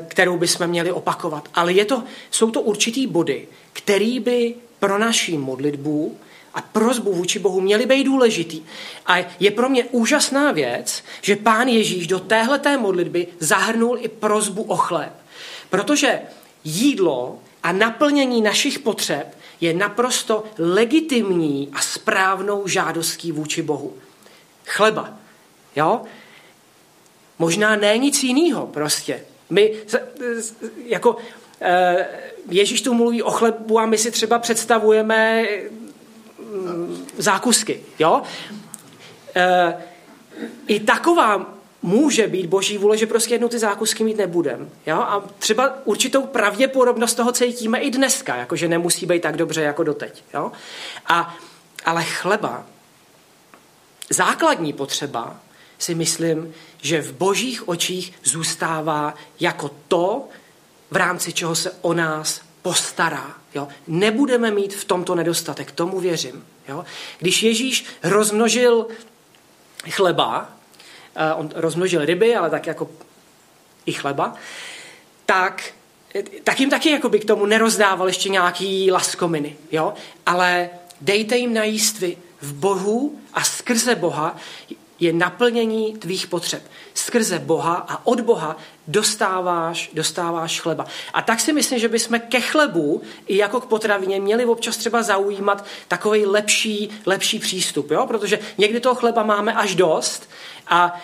kterou 0.09 0.39
bychom 0.39 0.67
měli 0.67 0.93
opakovat. 0.93 1.49
Ale 1.55 1.73
je 1.73 1.85
to, 1.85 2.03
jsou 2.31 2.51
to 2.51 2.61
určitý 2.61 3.07
body, 3.07 3.49
který 3.73 4.21
by 4.21 4.55
pro 4.79 4.99
naší 4.99 5.39
modlitbu 5.39 6.17
a 6.55 6.61
prozbu 6.61 7.13
vůči 7.13 7.39
Bohu 7.39 7.61
měly 7.61 7.87
být 7.87 8.05
důležitý. 8.05 8.63
A 9.07 9.17
je 9.41 9.51
pro 9.51 9.69
mě 9.69 9.85
úžasná 9.85 10.53
věc, 10.53 11.05
že 11.23 11.37
pán 11.37 11.69
Ježíš 11.69 12.07
do 12.07 12.19
téhleté 12.19 12.79
modlitby 12.79 13.27
zahrnul 13.39 13.99
i 14.01 14.09
prozbu 14.09 14.63
o 14.63 14.77
chléb. 14.77 15.13
Protože 15.71 16.21
jídlo 16.65 17.39
a 17.63 17.73
naplnění 17.73 18.43
našich 18.43 18.79
potřeb 18.79 19.39
je 19.61 19.75
naprosto 19.75 20.45
legitimní 20.59 21.69
a 21.73 21.81
správnou 21.81 22.69
žádostí 22.69 23.33
vůči 23.33 23.63
Bohu. 23.63 23.95
Chleba. 24.67 25.11
Jo? 25.77 26.03
Možná 27.39 27.77
ne 27.77 27.99
nic 27.99 28.23
jiného 28.23 28.67
prostě. 28.67 29.25
My 29.51 29.73
jako 30.85 31.17
eh, 31.61 32.07
Ježíš 32.51 32.83
tu 32.83 32.95
mluví 32.95 33.23
o 33.23 33.31
chlebu 33.31 33.79
a 33.79 33.87
my 33.87 33.99
si 33.99 34.11
třeba 34.11 34.39
představujeme 34.39 35.47
Mm, 36.53 37.07
zákusky. 37.19 37.81
Jo? 37.99 38.23
E, 39.37 39.75
I 40.67 40.81
taková 40.81 41.55
může 41.83 42.27
být 42.27 42.47
boží 42.47 42.79
vůle, 42.79 42.97
že 42.97 43.07
prostě 43.07 43.35
jednou 43.35 43.49
ty 43.49 43.59
zákusky 43.59 44.05
mít 44.05 44.17
nebudem. 44.17 44.71
Jo? 44.87 44.97
A 44.97 45.25
třeba 45.39 45.75
určitou 45.85 46.23
pravděpodobnost 46.27 47.15
toho 47.15 47.33
cítíme 47.33 47.79
i 47.79 47.91
dneska, 47.91 48.37
jakože 48.37 48.69
nemusí 48.69 49.07
být 49.07 49.23
tak 49.23 49.37
dobře 49.37 49.63
jako 49.63 49.85
doteď. 49.85 50.25
Jo? 50.35 50.53
A, 51.07 51.37
ale 51.85 52.05
chleba, 52.05 52.67
základní 54.11 54.73
potřeba, 54.73 55.41
si 55.79 55.95
myslím, 55.95 56.55
že 56.83 57.03
v 57.03 57.13
božích 57.13 57.69
očích 57.69 58.13
zůstává 58.25 59.15
jako 59.41 59.71
to, 59.89 60.29
v 60.91 60.97
rámci 60.97 61.33
čeho 61.33 61.55
se 61.55 61.73
o 61.81 61.95
nás 61.95 62.41
postará. 62.63 63.35
Jo? 63.55 63.69
Nebudeme 63.87 64.51
mít 64.51 64.75
v 64.75 64.85
tomto 64.85 65.15
nedostatek, 65.15 65.71
tomu 65.71 66.01
věřím. 66.01 66.45
Jo? 66.69 66.85
Když 67.19 67.43
Ježíš 67.43 67.85
rozmnožil 68.03 68.87
chleba, 69.91 70.51
eh, 71.15 71.35
on 71.35 71.51
rozmnožil 71.55 72.05
ryby, 72.05 72.37
ale 72.37 72.51
tak 72.51 72.67
jako 72.67 72.91
i 73.87 73.93
chleba, 73.93 74.35
tak, 75.27 75.73
tak 76.45 76.61
jim 76.61 76.71
taky 76.71 76.91
jako 76.91 77.09
by 77.09 77.19
k 77.19 77.25
tomu 77.25 77.47
nerozdával 77.47 78.07
ještě 78.07 78.29
nějaký 78.29 78.91
laskominy. 78.91 79.57
Jo? 79.73 79.95
Ale 80.27 80.71
dejte 81.01 81.37
jim 81.37 81.55
najíst 81.55 81.99
vy 81.99 82.17
v 82.41 82.53
Bohu 82.53 83.21
a 83.35 83.45
skrze 83.45 83.95
Boha 83.95 84.37
je 85.01 85.13
naplnění 85.13 85.97
tvých 85.97 86.27
potřeb. 86.27 86.63
Skrze 86.95 87.39
Boha 87.39 87.75
a 87.75 88.07
od 88.07 88.21
Boha 88.21 88.57
dostáváš, 88.87 89.91
dostáváš 89.93 90.61
chleba. 90.61 90.87
A 91.15 91.23
tak 91.23 91.41
si 91.41 91.53
myslím, 91.53 91.79
že 91.79 91.89
bychom 91.89 92.21
ke 92.21 92.41
chlebu 92.41 93.03
i 93.27 93.37
jako 93.37 93.61
k 93.61 93.67
potravině 93.67 94.21
měli 94.21 94.45
občas 94.45 94.77
třeba 94.77 95.03
zaujímat 95.03 95.65
takový 95.89 96.27
lepší, 96.27 96.91
lepší 97.07 97.39
přístup, 97.39 97.91
jo? 97.91 98.07
protože 98.07 98.39
někdy 98.59 98.81
toho 98.81 98.95
chleba 98.95 99.23
máme 99.23 99.53
až 99.53 99.75
dost 99.75 100.31
a 100.67 101.01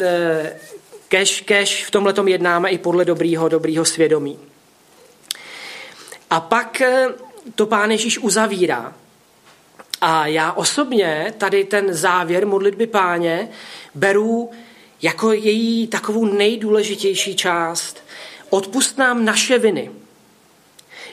e, 0.00 0.60
kež, 1.08 1.40
kež 1.40 1.84
v 1.84 1.90
tomhle 1.90 2.14
jednáme 2.26 2.70
i 2.70 2.78
podle 2.78 3.04
dobrýho, 3.04 3.48
dobrýho 3.48 3.84
svědomí. 3.84 4.38
A 6.30 6.40
pak 6.40 6.80
e, 6.80 7.08
to 7.54 7.66
pán 7.66 7.90
Ježíš 7.90 8.18
uzavírá. 8.18 8.94
A 10.00 10.26
já 10.26 10.52
osobně 10.52 11.34
tady 11.38 11.64
ten 11.64 11.94
závěr 11.94 12.46
modlitby 12.46 12.86
páně 12.86 13.48
beru 13.94 14.50
jako 15.02 15.32
její 15.32 15.86
takovou 15.86 16.24
nejdůležitější 16.24 17.36
část. 17.36 18.04
Odpust 18.50 18.98
nám 18.98 19.24
naše 19.24 19.58
viny, 19.58 19.90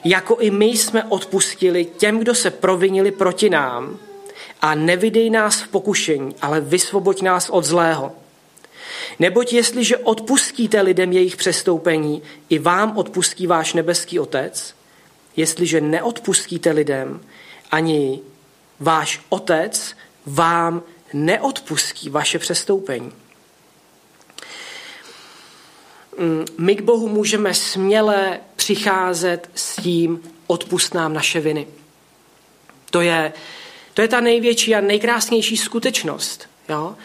jako 0.03 0.35
i 0.35 0.51
my 0.51 0.65
jsme 0.65 1.03
odpustili 1.03 1.85
těm, 1.85 2.19
kdo 2.19 2.35
se 2.35 2.51
provinili 2.51 3.11
proti 3.11 3.49
nám 3.49 3.97
a 4.61 4.75
nevydej 4.75 5.29
nás 5.29 5.61
v 5.61 5.67
pokušení, 5.67 6.35
ale 6.41 6.61
vysvoboď 6.61 7.21
nás 7.21 7.49
od 7.49 7.63
zlého. 7.63 8.11
Neboť 9.19 9.53
jestliže 9.53 9.97
odpustíte 9.97 10.81
lidem 10.81 11.11
jejich 11.11 11.35
přestoupení, 11.35 12.21
i 12.49 12.59
vám 12.59 12.97
odpustí 12.97 13.47
váš 13.47 13.73
nebeský 13.73 14.19
Otec. 14.19 14.75
Jestliže 15.35 15.81
neodpustíte 15.81 16.71
lidem, 16.71 17.21
ani 17.71 18.19
váš 18.79 19.21
Otec 19.29 19.95
vám 20.25 20.83
neodpustí 21.13 22.09
vaše 22.09 22.39
přestoupení. 22.39 23.11
Mm, 26.19 26.45
my 26.57 26.75
k 26.75 26.81
Bohu 26.81 27.07
můžeme 27.07 27.53
směle 27.53 28.39
přicházet 28.55 29.49
s 29.55 29.75
tím, 29.75 30.19
odpust 30.47 30.93
nám 30.93 31.13
naše 31.13 31.39
viny. 31.39 31.67
To 32.89 33.01
je, 33.01 33.33
to 33.93 34.01
je 34.01 34.07
ta 34.07 34.19
největší 34.19 34.75
a 34.75 34.81
nejkrásnější 34.81 35.57
skutečnost. 35.57 36.49
Jo? 36.69 36.95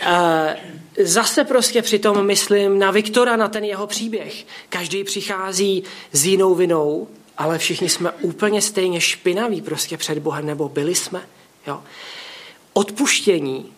E, 0.00 0.56
zase 1.04 1.44
prostě 1.44 1.82
přitom 1.82 2.26
myslím 2.26 2.78
na 2.78 2.90
Viktora, 2.90 3.36
na 3.36 3.48
ten 3.48 3.64
jeho 3.64 3.86
příběh. 3.86 4.44
Každý 4.68 5.04
přichází 5.04 5.84
s 6.12 6.26
jinou 6.26 6.54
vinou, 6.54 7.08
ale 7.38 7.58
všichni 7.58 7.88
jsme 7.88 8.10
úplně 8.10 8.62
stejně 8.62 9.00
špinaví 9.00 9.62
prostě 9.62 9.96
před 9.96 10.18
Bohem, 10.18 10.46
nebo 10.46 10.68
byli 10.68 10.94
jsme. 10.94 11.28
Jo? 11.66 11.82
Odpuštění, 12.72 13.72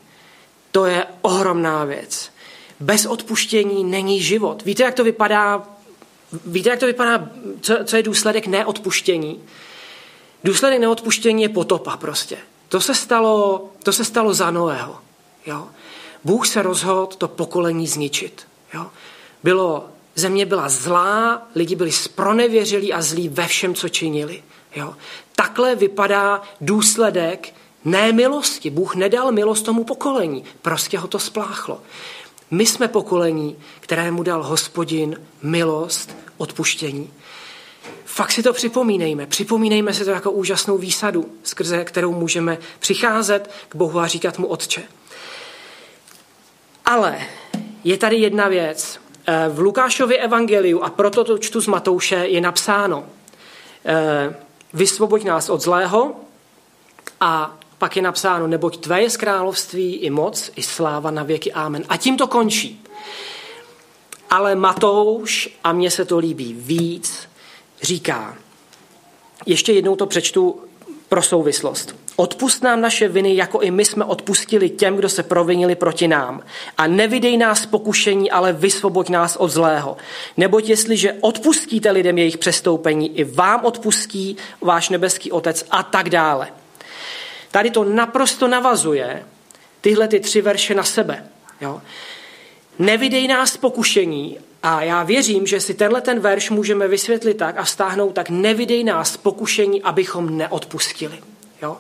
to 0.73 0.85
je 0.85 1.07
ohromná 1.23 1.85
věc. 1.85 2.31
Bez 2.81 3.07
odpuštění 3.07 3.85
není 3.85 4.23
život. 4.23 4.65
Víte, 4.65 4.83
jak 4.83 4.95
to 4.95 5.05
vypadá? 5.05 5.69
Víte, 6.47 6.71
jak 6.71 6.79
to 6.79 6.87
vypadá, 6.87 7.29
co, 7.61 7.77
co 7.85 7.97
je 7.97 8.03
důsledek 8.03 8.47
neodpuštění? 8.47 9.43
Důsledek 10.45 10.81
neodpuštění 10.81 11.43
je 11.43 11.49
potopa 11.49 11.97
prostě. 11.97 12.39
To 12.69 12.81
se 12.81 12.95
stalo, 12.95 13.69
to 13.83 13.93
se 13.93 14.05
stalo 14.05 14.35
za 14.35 14.51
Noého. 14.51 14.99
Jo? 15.47 15.69
Bůh 16.25 16.47
se 16.47 16.63
rozhodl 16.63 17.07
to 17.07 17.29
pokolení 17.29 17.87
zničit. 17.87 18.47
Jo? 18.75 18.87
Bylo, 19.43 19.89
země 20.15 20.47
byla 20.47 20.69
zlá, 20.69 21.43
lidi 21.55 21.75
byli 21.75 21.93
spronevěřilí 21.93 22.93
a 22.93 23.03
zlí 23.03 23.29
ve 23.29 23.47
všem, 23.47 23.75
co 23.75 23.89
činili. 23.89 24.43
Jo? 24.77 24.95
Takhle 25.37 25.75
vypadá 25.75 26.43
důsledek 26.61 27.55
ne 27.85 28.13
milosti. 28.13 28.71
Bůh 28.71 28.95
nedal 28.95 29.33
milost 29.33 29.65
tomu 29.65 29.85
pokolení, 29.85 30.45
prostě 30.63 30.99
ho 30.99 31.09
to 31.09 31.19
spláchlo. 31.19 31.83
My 32.51 32.67
jsme 32.67 32.89
pokolení, 32.89 33.57
kterému 33.81 34.23
dal 34.23 34.43
hospodin 34.43 35.21
milost, 35.43 36.17
odpuštění. 36.37 37.13
Fakt 38.05 38.33
si 38.33 38.43
to 38.43 38.53
připomínejme. 38.53 39.27
Připomínejme 39.27 39.95
si 39.95 40.05
to 40.05 40.11
jako 40.11 40.31
úžasnou 40.31 40.79
výsadu, 40.79 41.33
skrze 41.43 41.85
kterou 41.85 42.13
můžeme 42.13 42.59
přicházet 42.79 43.51
k 43.69 43.77
Bohu 43.77 43.99
a 43.99 44.07
říkat 44.07 44.39
mu 44.39 44.47
Otče. 44.47 44.83
Ale 46.85 47.27
je 47.85 47.99
tady 47.99 48.17
jedna 48.17 48.49
věc. 48.49 49.04
Eh, 49.27 49.49
v 49.49 49.59
Lukášově 49.59 50.19
evangeliu, 50.19 50.83
a 50.83 50.91
proto 50.91 51.25
to 51.25 51.39
čtu 51.39 51.61
z 51.61 51.67
Matouše, 51.67 52.17
je 52.17 52.41
napsáno 52.41 53.05
eh, 53.85 54.37
Vysvoboď 54.73 55.25
nás 55.25 55.49
od 55.49 55.61
zlého 55.61 56.17
a 57.21 57.57
pak 57.79 57.97
je 57.97 58.03
napsáno, 58.03 58.47
neboť 58.47 58.77
tvé 58.77 59.03
je 59.03 59.11
království 59.11 59.95
i 59.95 60.11
moc, 60.11 60.51
i 60.57 60.63
sláva 60.63 61.11
na 61.11 61.23
věky. 61.23 61.53
Amen. 61.53 61.85
A 61.89 61.97
tím 61.97 62.17
to 62.17 62.27
končí. 62.27 62.85
Ale 64.31 64.55
Matouš, 64.55 65.59
a 65.65 65.73
mně 65.73 65.91
se 65.91 66.05
to 66.05 66.19
líbí 66.19 66.53
víc, 66.53 67.29
říká, 67.83 68.37
ještě 69.47 69.73
jednou 69.73 69.97
to 69.97 70.07
přečtu 70.07 70.63
pro 71.15 71.23
souvislost. 71.23 71.97
Odpust 72.17 72.63
nám 72.63 72.81
naše 72.81 73.09
viny, 73.09 73.37
jako 73.37 73.61
i 73.61 73.71
my 73.71 73.85
jsme 73.85 74.05
odpustili 74.05 74.71
těm, 74.71 74.97
kdo 74.97 75.09
se 75.09 75.23
provinili 75.23 75.75
proti 75.75 76.09
nám. 76.09 76.43
A 76.79 76.87
nevydej 76.87 77.37
nás 77.37 77.67
pokušení, 77.67 78.31
ale 78.31 78.53
vysvoboď 78.53 79.09
nás 79.09 79.37
od 79.37 79.49
zlého. 79.49 79.97
Neboť 80.37 80.69
jestliže 80.69 81.13
odpustíte 81.21 81.91
lidem 81.91 82.19
jejich 82.19 82.39
přestoupení, 82.39 83.19
i 83.19 83.25
vám 83.25 83.65
odpustí 83.65 84.37
váš 84.61 84.89
nebeský 84.89 85.33
otec 85.33 85.67
a 85.71 85.83
tak 85.83 86.11
dále. 86.11 86.49
Tady 87.51 87.71
to 87.71 87.85
naprosto 87.85 88.49
navazuje 88.49 89.23
tyhle 89.81 90.09
ty 90.09 90.21
tři 90.21 90.43
verše 90.43 90.75
na 90.75 90.83
sebe. 90.83 91.25
Jo? 91.61 91.83
Nevidej 92.79 93.29
nás 93.29 93.57
pokušení 93.57 94.39
a 94.65 94.83
já 94.83 95.03
věřím, 95.03 95.47
že 95.47 95.61
si 95.61 95.75
tenhle 95.75 96.01
ten 96.01 96.21
verš 96.21 96.51
můžeme 96.51 96.89
vysvětlit 96.89 97.35
tak 97.35 97.59
a 97.59 97.63
vztáhnout 97.63 98.15
tak, 98.15 98.31
nevidej 98.31 98.85
nás 98.85 99.17
pokušení, 99.17 99.83
abychom 99.83 100.37
neodpustili. 100.37 101.19
Jo? 101.63 101.77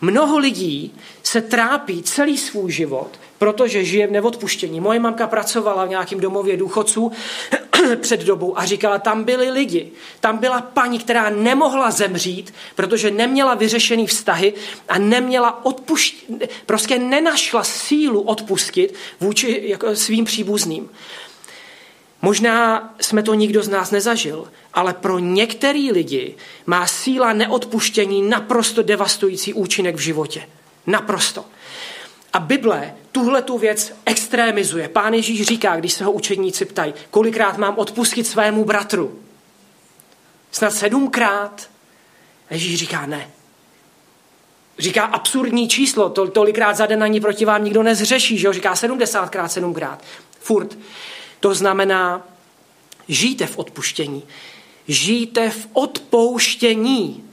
Mnoho 0.00 0.38
lidí 0.38 0.94
se 1.22 1.40
trápí 1.40 2.02
celý 2.02 2.38
svůj 2.38 2.72
život, 2.72 3.08
protože 3.38 3.84
žije 3.84 4.06
v 4.06 4.10
neodpuštění. 4.10 4.80
Moje 4.80 5.00
mamka 5.00 5.26
pracovala 5.26 5.84
v 5.84 5.88
nějakém 5.88 6.20
domově 6.20 6.56
důchodců 6.56 7.12
před 8.00 8.20
dobou 8.20 8.58
a 8.58 8.64
říkala, 8.64 8.98
tam 8.98 9.24
byli 9.24 9.50
lidi. 9.50 9.90
Tam 10.20 10.38
byla 10.38 10.60
paní, 10.60 10.98
která 10.98 11.30
nemohla 11.30 11.90
zemřít, 11.90 12.54
protože 12.74 13.10
neměla 13.10 13.54
vyřešený 13.54 14.06
vztahy 14.06 14.54
a 14.88 14.98
neměla 14.98 15.64
odpušť... 15.64 16.24
prostě 16.66 16.98
nenašla 16.98 17.64
sílu 17.64 18.20
odpustit 18.20 18.94
vůči 19.20 19.60
jako 19.64 19.96
svým 19.96 20.24
příbuzným. 20.24 20.88
Možná 22.22 22.94
jsme 23.00 23.22
to 23.22 23.34
nikdo 23.34 23.62
z 23.62 23.68
nás 23.68 23.90
nezažil, 23.90 24.52
ale 24.74 24.94
pro 24.94 25.18
některý 25.18 25.92
lidi 25.92 26.36
má 26.66 26.86
síla 26.86 27.32
neodpuštění 27.32 28.22
naprosto 28.22 28.82
devastující 28.82 29.54
účinek 29.54 29.96
v 29.96 30.00
životě. 30.00 30.48
Naprosto. 30.86 31.44
A 32.32 32.40
Bible 32.40 32.94
tuhle 33.12 33.42
tu 33.42 33.58
věc 33.58 33.92
extrémizuje. 34.06 34.88
Pán 34.88 35.14
Ježíš 35.14 35.42
říká, 35.42 35.76
když 35.76 35.92
se 35.92 36.04
ho 36.04 36.12
učedníci 36.12 36.64
ptají, 36.64 36.94
kolikrát 37.10 37.58
mám 37.58 37.78
odpustit 37.78 38.26
svému 38.26 38.64
bratru? 38.64 39.20
Snad 40.52 40.70
sedmkrát? 40.70 41.70
Ježíš 42.50 42.78
říká 42.78 43.06
ne. 43.06 43.30
Říká 44.78 45.04
absurdní 45.04 45.68
číslo, 45.68 46.10
to, 46.10 46.30
tolikrát 46.30 46.76
za 46.76 46.86
den 46.86 47.02
ani 47.02 47.20
proti 47.20 47.44
vám 47.44 47.64
nikdo 47.64 47.82
nezřeší, 47.82 48.38
že 48.38 48.46
jo? 48.46 48.52
Říká 48.52 48.76
sedmdesátkrát, 48.76 49.52
sedmkrát. 49.52 50.02
Furt. 50.40 50.78
To 51.42 51.54
znamená, 51.54 52.22
žijte 53.08 53.46
v 53.46 53.58
odpuštění. 53.58 54.22
Žijte 54.88 55.50
v 55.50 55.68
odpouštění. 55.72 57.24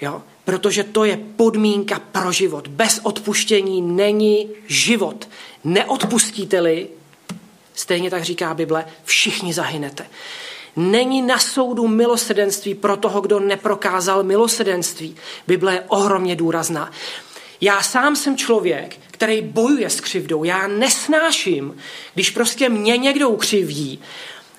Jo? 0.00 0.22
Protože 0.44 0.84
to 0.84 1.04
je 1.04 1.16
podmínka 1.36 1.98
pro 1.98 2.32
život. 2.32 2.68
Bez 2.68 3.00
odpuštění 3.02 3.82
není 3.82 4.48
život. 4.66 5.28
Neodpustíte-li, 5.64 6.88
stejně 7.74 8.10
tak 8.10 8.24
říká 8.24 8.54
Bible, 8.54 8.84
všichni 9.04 9.52
zahynete. 9.52 10.06
Není 10.76 11.22
na 11.22 11.38
soudu 11.38 11.88
milosedenství 11.88 12.74
pro 12.74 12.96
toho, 12.96 13.20
kdo 13.20 13.40
neprokázal 13.40 14.22
milosedenství. 14.22 15.16
Bible 15.46 15.74
je 15.74 15.84
ohromně 15.88 16.36
důrazná. 16.36 16.90
Já 17.60 17.82
sám 17.82 18.16
jsem 18.16 18.36
člověk, 18.36 18.96
který 19.10 19.42
bojuje 19.42 19.90
s 19.90 20.00
křivdou. 20.00 20.44
Já 20.44 20.66
nesnáším, 20.66 21.76
když 22.14 22.30
prostě 22.30 22.68
mě 22.68 22.96
někdo 22.96 23.28
ukřivdí 23.28 24.02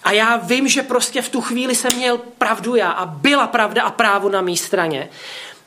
a 0.03 0.11
já 0.11 0.37
vím, 0.37 0.67
že 0.67 0.83
prostě 0.83 1.21
v 1.21 1.29
tu 1.29 1.41
chvíli 1.41 1.75
jsem 1.75 1.95
měl 1.95 2.17
pravdu 2.17 2.75
já 2.75 2.91
a 2.91 3.05
byla 3.05 3.47
pravda 3.47 3.83
a 3.83 3.91
právo 3.91 4.29
na 4.29 4.41
mé 4.41 4.55
straně. 4.55 5.09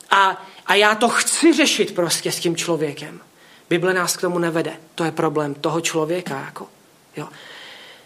A, 0.09 0.45
a 0.65 0.75
já 0.75 0.95
to 0.95 1.09
chci 1.09 1.53
řešit 1.53 1.95
prostě 1.95 2.31
s 2.31 2.39
tím 2.39 2.55
člověkem. 2.55 3.19
Bible 3.69 3.93
nás 3.93 4.17
k 4.17 4.21
tomu 4.21 4.39
nevede. 4.39 4.73
To 4.95 5.03
je 5.03 5.11
problém 5.11 5.53
toho 5.53 5.81
člověka. 5.81 6.39
Jako, 6.45 6.67
jo. 7.17 7.27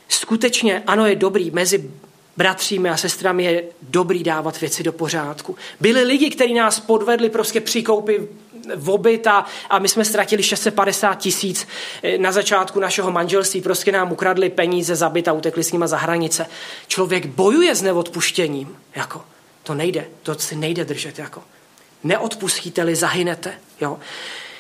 Skutečně, 0.09 0.83
ano, 0.87 1.05
je 1.05 1.15
dobrý 1.15 1.51
mezi 1.51 1.91
bratřími 2.37 2.89
a 2.89 2.97
sestrami 2.97 3.43
je 3.43 3.63
dobrý 3.81 4.23
dávat 4.23 4.61
věci 4.61 4.83
do 4.83 4.91
pořádku. 4.91 5.55
Byli 5.79 6.03
lidi, 6.03 6.29
kteří 6.29 6.53
nás 6.53 6.79
podvedli 6.79 7.29
prostě 7.29 7.61
při 7.61 7.83
koupi 7.83 8.27
obyt 8.85 9.27
a, 9.27 9.45
a 9.69 9.79
my 9.79 9.87
jsme 9.87 10.05
ztratili 10.05 10.43
650 10.43 11.15
tisíc 11.15 11.67
eh, 12.03 12.17
na 12.17 12.31
začátku 12.31 12.79
našeho 12.79 13.11
manželství, 13.11 13.61
prostě 13.61 13.91
nám 13.91 14.11
ukradli 14.11 14.49
peníze 14.49 14.95
za 14.95 15.09
byt 15.09 15.27
a 15.27 15.33
utekli 15.33 15.63
s 15.63 15.71
nima 15.71 15.87
za 15.87 15.97
hranice. 15.97 16.45
Člověk 16.87 17.25
bojuje 17.25 17.75
s 17.75 17.81
neodpuštěním, 17.81 18.77
jako, 18.95 19.21
to 19.63 19.73
nejde, 19.73 20.05
to 20.23 20.35
si 20.35 20.55
nejde 20.55 20.85
držet, 20.85 21.19
jako. 21.19 21.43
Neodpustíte-li, 22.03 22.95
zahynete, 22.95 23.53
jo 23.81 23.97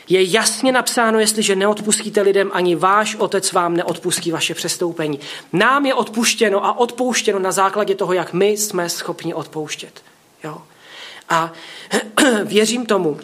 je 0.09 0.31
jasně 0.31 0.71
napsáno, 0.71 1.19
jestliže 1.19 1.55
neodpustíte 1.55 2.21
lidem, 2.21 2.51
ani 2.53 2.75
váš 2.75 3.15
otec 3.15 3.51
vám 3.51 3.77
neodpustí 3.77 4.31
vaše 4.31 4.53
přestoupení. 4.53 5.19
Nám 5.53 5.85
je 5.85 5.93
odpuštěno 5.93 6.65
a 6.65 6.77
odpouštěno 6.77 7.39
na 7.39 7.51
základě 7.51 7.95
toho, 7.95 8.13
jak 8.13 8.33
my 8.33 8.47
jsme 8.47 8.89
schopni 8.89 9.33
odpouštět. 9.33 10.01
Jo? 10.43 10.57
A 11.29 11.51
věřím 12.43 12.85
tomu, 12.85 13.19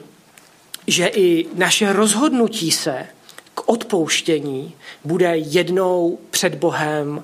že 0.87 1.07
i 1.07 1.47
naše 1.53 1.93
rozhodnutí 1.93 2.71
se 2.71 3.07
k 3.53 3.69
odpouštění 3.69 4.75
bude 5.03 5.37
jednou 5.37 6.19
před 6.29 6.55
Bohem 6.55 7.23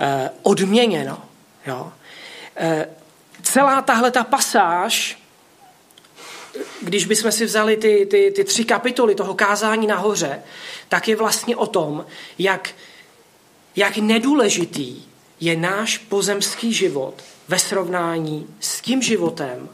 eh, 0.00 0.30
odměněno. 0.42 1.22
Jo? 1.66 1.92
Eh, 2.56 2.88
celá 3.42 3.82
tahle 3.82 4.10
ta 4.10 4.24
pasáž 4.24 5.18
když 6.82 7.04
bychom 7.04 7.32
si 7.32 7.44
vzali 7.44 7.76
ty, 7.76 8.06
ty, 8.10 8.32
ty 8.36 8.44
tři 8.44 8.64
kapitoly 8.64 9.14
toho 9.14 9.34
kázání 9.34 9.86
nahoře, 9.86 10.42
tak 10.88 11.08
je 11.08 11.16
vlastně 11.16 11.56
o 11.56 11.66
tom, 11.66 12.06
jak, 12.38 12.70
jak 13.76 13.96
nedůležitý 13.96 15.02
je 15.40 15.56
náš 15.56 15.98
pozemský 15.98 16.72
život 16.72 17.14
ve 17.48 17.58
srovnání 17.58 18.46
s 18.60 18.80
tím 18.80 19.02
životem, 19.02 19.68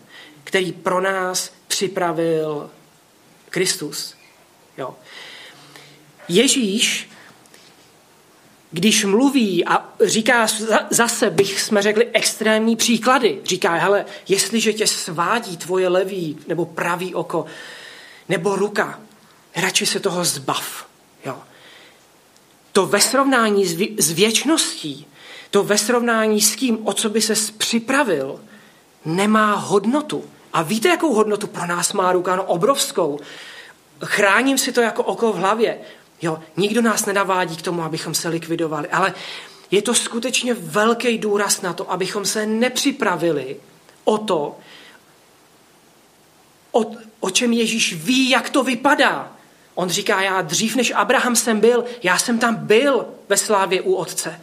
který 0.44 0.72
pro 0.72 1.00
nás 1.00 1.52
připravil 1.68 2.70
Kristus. 3.52 4.14
Jo. 4.78 4.94
Ježíš 6.28 7.08
když 8.72 9.04
mluví 9.04 9.64
a 9.64 9.88
říká 10.00 10.46
zase, 10.90 11.30
bych 11.30 11.60
jsme 11.60 11.82
řekli, 11.82 12.08
extrémní 12.12 12.76
příklady. 12.76 13.40
Říká, 13.44 13.74
hele, 13.74 14.04
jestliže 14.28 14.72
tě 14.72 14.86
svádí 14.86 15.56
tvoje 15.56 15.88
levý 15.88 16.38
nebo 16.46 16.64
pravý 16.64 17.14
oko 17.14 17.44
nebo 18.28 18.56
ruka, 18.56 19.00
radši 19.56 19.86
se 19.86 20.00
toho 20.00 20.24
zbav. 20.24 20.86
Jo. 21.24 21.42
To 22.72 22.86
ve 22.86 23.00
srovnání 23.00 23.66
s, 23.66 23.76
vě- 23.76 23.94
s 23.98 24.12
věčností, 24.12 25.06
to 25.50 25.62
ve 25.62 25.78
srovnání 25.78 26.40
s 26.40 26.56
tím, 26.56 26.86
o 26.86 26.92
co 26.92 27.10
by 27.10 27.20
se 27.20 27.34
připravil, 27.58 28.40
nemá 29.04 29.54
hodnotu. 29.54 30.24
A 30.52 30.62
víte, 30.62 30.88
jakou 30.88 31.14
hodnotu 31.14 31.46
pro 31.46 31.66
nás 31.66 31.92
má 31.92 32.12
ruka? 32.12 32.36
No 32.36 32.44
obrovskou. 32.44 33.20
Chráním 34.04 34.58
si 34.58 34.72
to 34.72 34.80
jako 34.80 35.02
oko 35.02 35.32
v 35.32 35.36
hlavě. 35.36 35.78
Jo, 36.22 36.40
nikdo 36.56 36.82
nás 36.82 37.06
nedavádí 37.06 37.56
k 37.56 37.62
tomu, 37.62 37.82
abychom 37.82 38.14
se 38.14 38.28
likvidovali, 38.28 38.88
ale 38.88 39.14
je 39.70 39.82
to 39.82 39.94
skutečně 39.94 40.54
velký 40.54 41.18
důraz 41.18 41.62
na 41.62 41.72
to, 41.72 41.92
abychom 41.92 42.24
se 42.24 42.46
nepřipravili 42.46 43.56
o 44.04 44.18
to, 44.18 44.58
o, 46.72 46.84
o 47.20 47.30
čem 47.30 47.52
Ježíš 47.52 47.94
ví, 47.94 48.30
jak 48.30 48.50
to 48.50 48.62
vypadá. 48.64 49.32
On 49.74 49.88
říká, 49.88 50.20
já 50.20 50.42
dřív 50.42 50.76
než 50.76 50.90
Abraham 50.90 51.36
jsem 51.36 51.60
byl, 51.60 51.84
já 52.02 52.18
jsem 52.18 52.38
tam 52.38 52.54
byl 52.54 53.06
ve 53.28 53.36
slávě 53.36 53.82
u 53.82 53.94
otce. 53.94 54.40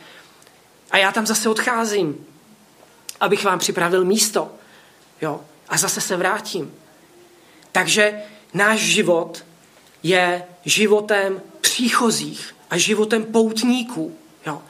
A 0.91 0.97
já 0.97 1.11
tam 1.11 1.25
zase 1.25 1.49
odcházím, 1.49 2.25
abych 3.19 3.43
vám 3.43 3.59
připravil 3.59 4.05
místo. 4.05 4.51
Jo? 5.21 5.41
A 5.69 5.77
zase 5.77 6.01
se 6.01 6.17
vrátím. 6.17 6.73
Takže 7.71 8.21
náš 8.53 8.79
život 8.79 9.45
je 10.03 10.43
životem 10.65 11.41
příchozích 11.61 12.55
a 12.69 12.77
životem 12.77 13.25
poutníků. 13.25 14.15
Jo. 14.45 14.61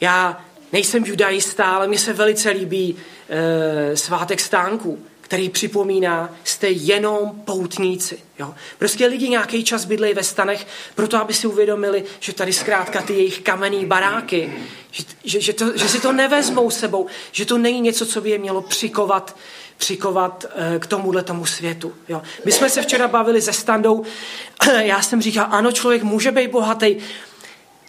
Já 0.00 0.44
nejsem 0.72 1.04
judaista, 1.04 1.64
ale 1.64 1.88
mně 1.88 1.98
se 1.98 2.12
velice 2.12 2.50
líbí 2.50 2.96
e, 3.28 3.96
svátek 3.96 4.40
stánků, 4.40 4.98
který 5.20 5.48
připomíná, 5.48 6.34
jste 6.44 6.68
jenom 6.68 7.42
poutníci. 7.44 8.18
Jo. 8.38 8.54
Prostě 8.78 9.06
lidi 9.06 9.28
nějaký 9.28 9.64
čas 9.64 9.84
bydlejí 9.84 10.14
ve 10.14 10.22
stanech, 10.22 10.66
proto 10.94 11.16
aby 11.16 11.34
si 11.34 11.46
uvědomili, 11.46 12.04
že 12.20 12.32
tady 12.32 12.52
zkrátka 12.52 13.02
ty 13.02 13.12
jejich 13.12 13.40
kamenný 13.40 13.86
baráky, 13.86 14.52
že, 14.90 15.04
že, 15.24 15.40
že, 15.40 15.52
to, 15.52 15.76
že 15.78 15.88
si 15.88 16.00
to 16.00 16.12
nevezmou 16.12 16.70
sebou, 16.70 17.06
že 17.32 17.46
to 17.46 17.58
není 17.58 17.80
něco, 17.80 18.06
co 18.06 18.20
by 18.20 18.30
je 18.30 18.38
mělo 18.38 18.62
přikovat 18.62 19.36
přikovat 19.76 20.44
eh, 20.54 20.78
k 20.78 20.86
tomuhle 20.86 21.22
tomu 21.22 21.46
světu. 21.46 21.94
Jo. 22.08 22.22
My 22.44 22.52
jsme 22.52 22.70
se 22.70 22.82
včera 22.82 23.08
bavili 23.08 23.42
se 23.42 23.52
standou, 23.52 24.04
já 24.78 25.02
jsem 25.02 25.22
říkal, 25.22 25.46
ano, 25.50 25.72
člověk 25.72 26.02
může 26.02 26.32
být 26.32 26.50
bohatý, 26.50 26.96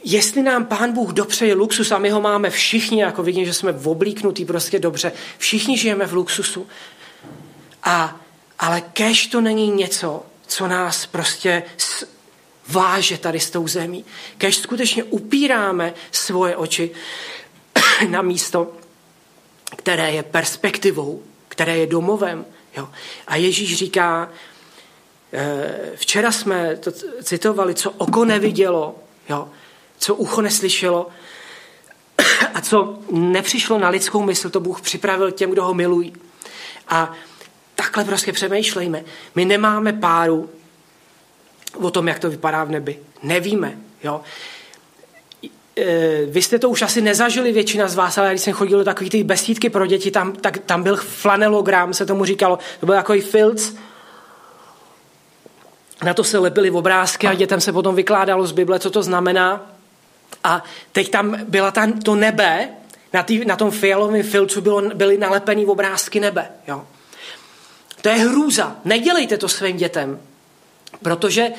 jestli 0.03 0.41
nám 0.41 0.65
pán 0.65 0.93
Bůh 0.93 1.13
dopřeje 1.13 1.53
luxus 1.53 1.91
a 1.91 1.97
my 1.97 2.09
ho 2.09 2.21
máme 2.21 2.49
všichni, 2.49 3.01
jako 3.01 3.23
vidím, 3.23 3.45
že 3.45 3.53
jsme 3.53 3.71
oblíknutí 3.83 4.45
prostě 4.45 4.79
dobře, 4.79 5.11
všichni 5.37 5.77
žijeme 5.77 6.05
v 6.05 6.13
luxusu. 6.13 6.67
A, 7.83 8.19
ale 8.59 8.81
kež 8.81 9.27
to 9.27 9.41
není 9.41 9.71
něco, 9.71 10.23
co 10.47 10.67
nás 10.67 11.05
prostě 11.05 11.63
váže 12.67 13.17
tady 13.17 13.39
s 13.39 13.49
tou 13.49 13.67
zemí. 13.67 14.05
Kež 14.37 14.55
skutečně 14.55 15.03
upíráme 15.03 15.93
svoje 16.11 16.55
oči 16.55 16.91
na 18.09 18.21
místo, 18.21 18.71
které 19.75 20.11
je 20.11 20.23
perspektivou 20.23 21.23
které 21.57 21.77
je 21.77 21.87
domovem. 21.87 22.45
Jo. 22.77 22.89
A 23.27 23.35
Ježíš 23.35 23.77
říká, 23.77 24.29
eh, 25.33 25.91
včera 25.95 26.31
jsme 26.31 26.75
to 26.75 26.91
citovali, 27.23 27.73
co 27.73 27.91
oko 27.91 28.25
nevidělo, 28.25 28.95
jo, 29.29 29.49
co 29.97 30.15
ucho 30.15 30.41
neslyšelo 30.41 31.07
a 32.53 32.61
co 32.61 32.99
nepřišlo 33.11 33.79
na 33.79 33.89
lidskou 33.89 34.23
mysl, 34.23 34.49
to 34.49 34.59
Bůh 34.59 34.81
připravil 34.81 35.31
těm, 35.31 35.51
kdo 35.51 35.63
ho 35.63 35.73
milují. 35.73 36.13
A 36.87 37.13
takhle 37.75 38.05
prostě 38.05 38.33
přemýšlejme. 38.33 39.03
My 39.35 39.45
nemáme 39.45 39.93
páru 39.93 40.49
o 41.73 41.91
tom, 41.91 42.07
jak 42.07 42.19
to 42.19 42.29
vypadá 42.29 42.63
v 42.63 42.69
nebi. 42.69 42.99
Nevíme. 43.23 43.77
Jo. 44.03 44.21
Eh, 45.77 46.25
vy 46.25 46.41
jste 46.41 46.59
to 46.59 46.69
už 46.69 46.81
asi 46.81 47.01
nezažili 47.01 47.51
většina 47.51 47.87
z 47.87 47.95
vás, 47.95 48.17
ale 48.17 48.29
když 48.29 48.41
jsem 48.41 48.53
chodil 48.53 48.77
do 48.77 48.83
takových 48.83 49.11
ty 49.11 49.23
besídky 49.23 49.69
pro 49.69 49.85
děti, 49.85 50.11
tam, 50.11 50.33
tak, 50.33 50.57
tam 50.57 50.83
byl 50.83 50.95
flanelogram, 50.95 51.93
se 51.93 52.05
tomu 52.05 52.25
říkalo. 52.25 52.59
To 52.79 52.85
byl 52.85 52.95
takový 52.95 53.21
filc, 53.21 53.75
na 56.03 56.13
to 56.13 56.23
se 56.23 56.37
lepily 56.37 56.71
obrázky 56.71 57.27
a 57.27 57.33
dětem 57.33 57.61
se 57.61 57.73
potom 57.73 57.95
vykládalo 57.95 58.47
z 58.47 58.51
Bible, 58.51 58.79
co 58.79 58.89
to 58.89 59.03
znamená. 59.03 59.71
A 60.43 60.63
teď 60.91 61.09
tam 61.09 61.37
byla 61.47 61.71
ta, 61.71 61.87
to 62.03 62.15
nebe, 62.15 62.69
na, 63.13 63.23
tý, 63.23 63.45
na 63.45 63.55
tom 63.55 63.71
fialovém 63.71 64.23
filcu 64.23 64.61
bylo, 64.61 64.81
byly 64.81 65.17
nalepený 65.17 65.65
obrázky 65.65 66.19
nebe. 66.19 66.49
Jo. 66.67 66.83
To 68.01 68.09
je 68.09 68.15
hrůza. 68.15 68.75
Nedělejte 68.85 69.37
to 69.37 69.49
svým 69.49 69.77
dětem, 69.77 70.19
protože 71.03 71.49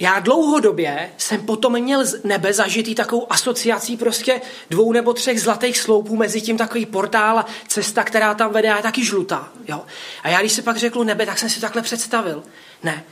já 0.00 0.20
dlouhodobě 0.20 1.10
jsem 1.18 1.40
potom 1.40 1.72
měl 1.72 2.04
z 2.04 2.24
nebe 2.24 2.52
zažitý 2.52 2.94
takovou 2.94 3.32
asociací 3.32 3.96
prostě 3.96 4.40
dvou 4.70 4.92
nebo 4.92 5.12
třech 5.12 5.40
zlatých 5.40 5.78
sloupů, 5.78 6.16
mezi 6.16 6.40
tím 6.40 6.56
takový 6.56 6.86
portál 6.86 7.38
a 7.38 7.46
cesta, 7.68 8.04
která 8.04 8.34
tam 8.34 8.52
vede, 8.52 8.68
je 8.68 8.82
taky 8.82 9.04
žlutá. 9.04 9.48
Jo? 9.68 9.82
A 10.22 10.28
já 10.28 10.40
když 10.40 10.52
se 10.52 10.62
pak 10.62 10.76
řekl 10.76 11.04
nebe, 11.04 11.26
tak 11.26 11.38
jsem 11.38 11.50
si 11.50 11.60
takhle 11.60 11.82
představil. 11.82 12.42
Ne. 12.82 13.04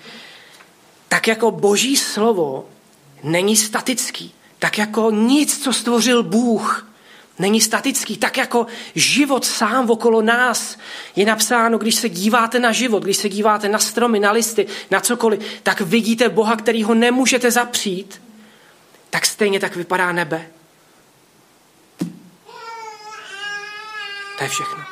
Tak 1.08 1.28
jako 1.28 1.50
boží 1.50 1.96
slovo 1.96 2.68
není 3.22 3.56
statický. 3.56 4.34
Tak 4.58 4.78
jako 4.78 5.10
nic, 5.10 5.62
co 5.64 5.72
stvořil 5.72 6.22
Bůh, 6.22 6.91
není 7.43 7.61
statický, 7.61 8.16
tak 8.16 8.36
jako 8.36 8.66
život 8.95 9.45
sám 9.45 9.90
okolo 9.90 10.22
nás 10.22 10.78
je 11.16 11.26
napsáno, 11.26 11.78
když 11.78 11.95
se 11.95 12.09
díváte 12.09 12.59
na 12.59 12.72
život, 12.72 13.03
když 13.03 13.16
se 13.16 13.28
díváte 13.28 13.68
na 13.68 13.78
stromy, 13.78 14.20
na 14.20 14.32
listy, 14.32 14.66
na 14.90 15.01
cokoliv, 15.01 15.40
tak 15.62 15.80
vidíte 15.80 16.28
Boha, 16.28 16.57
který 16.57 16.82
ho 16.82 16.95
nemůžete 16.95 17.51
zapřít, 17.51 18.22
tak 19.11 19.26
stejně 19.26 19.61
tak 19.61 19.76
vypadá 19.76 20.12
nebe. 20.12 20.47
To 24.38 24.45
je 24.45 24.49
všechno. 24.49 24.91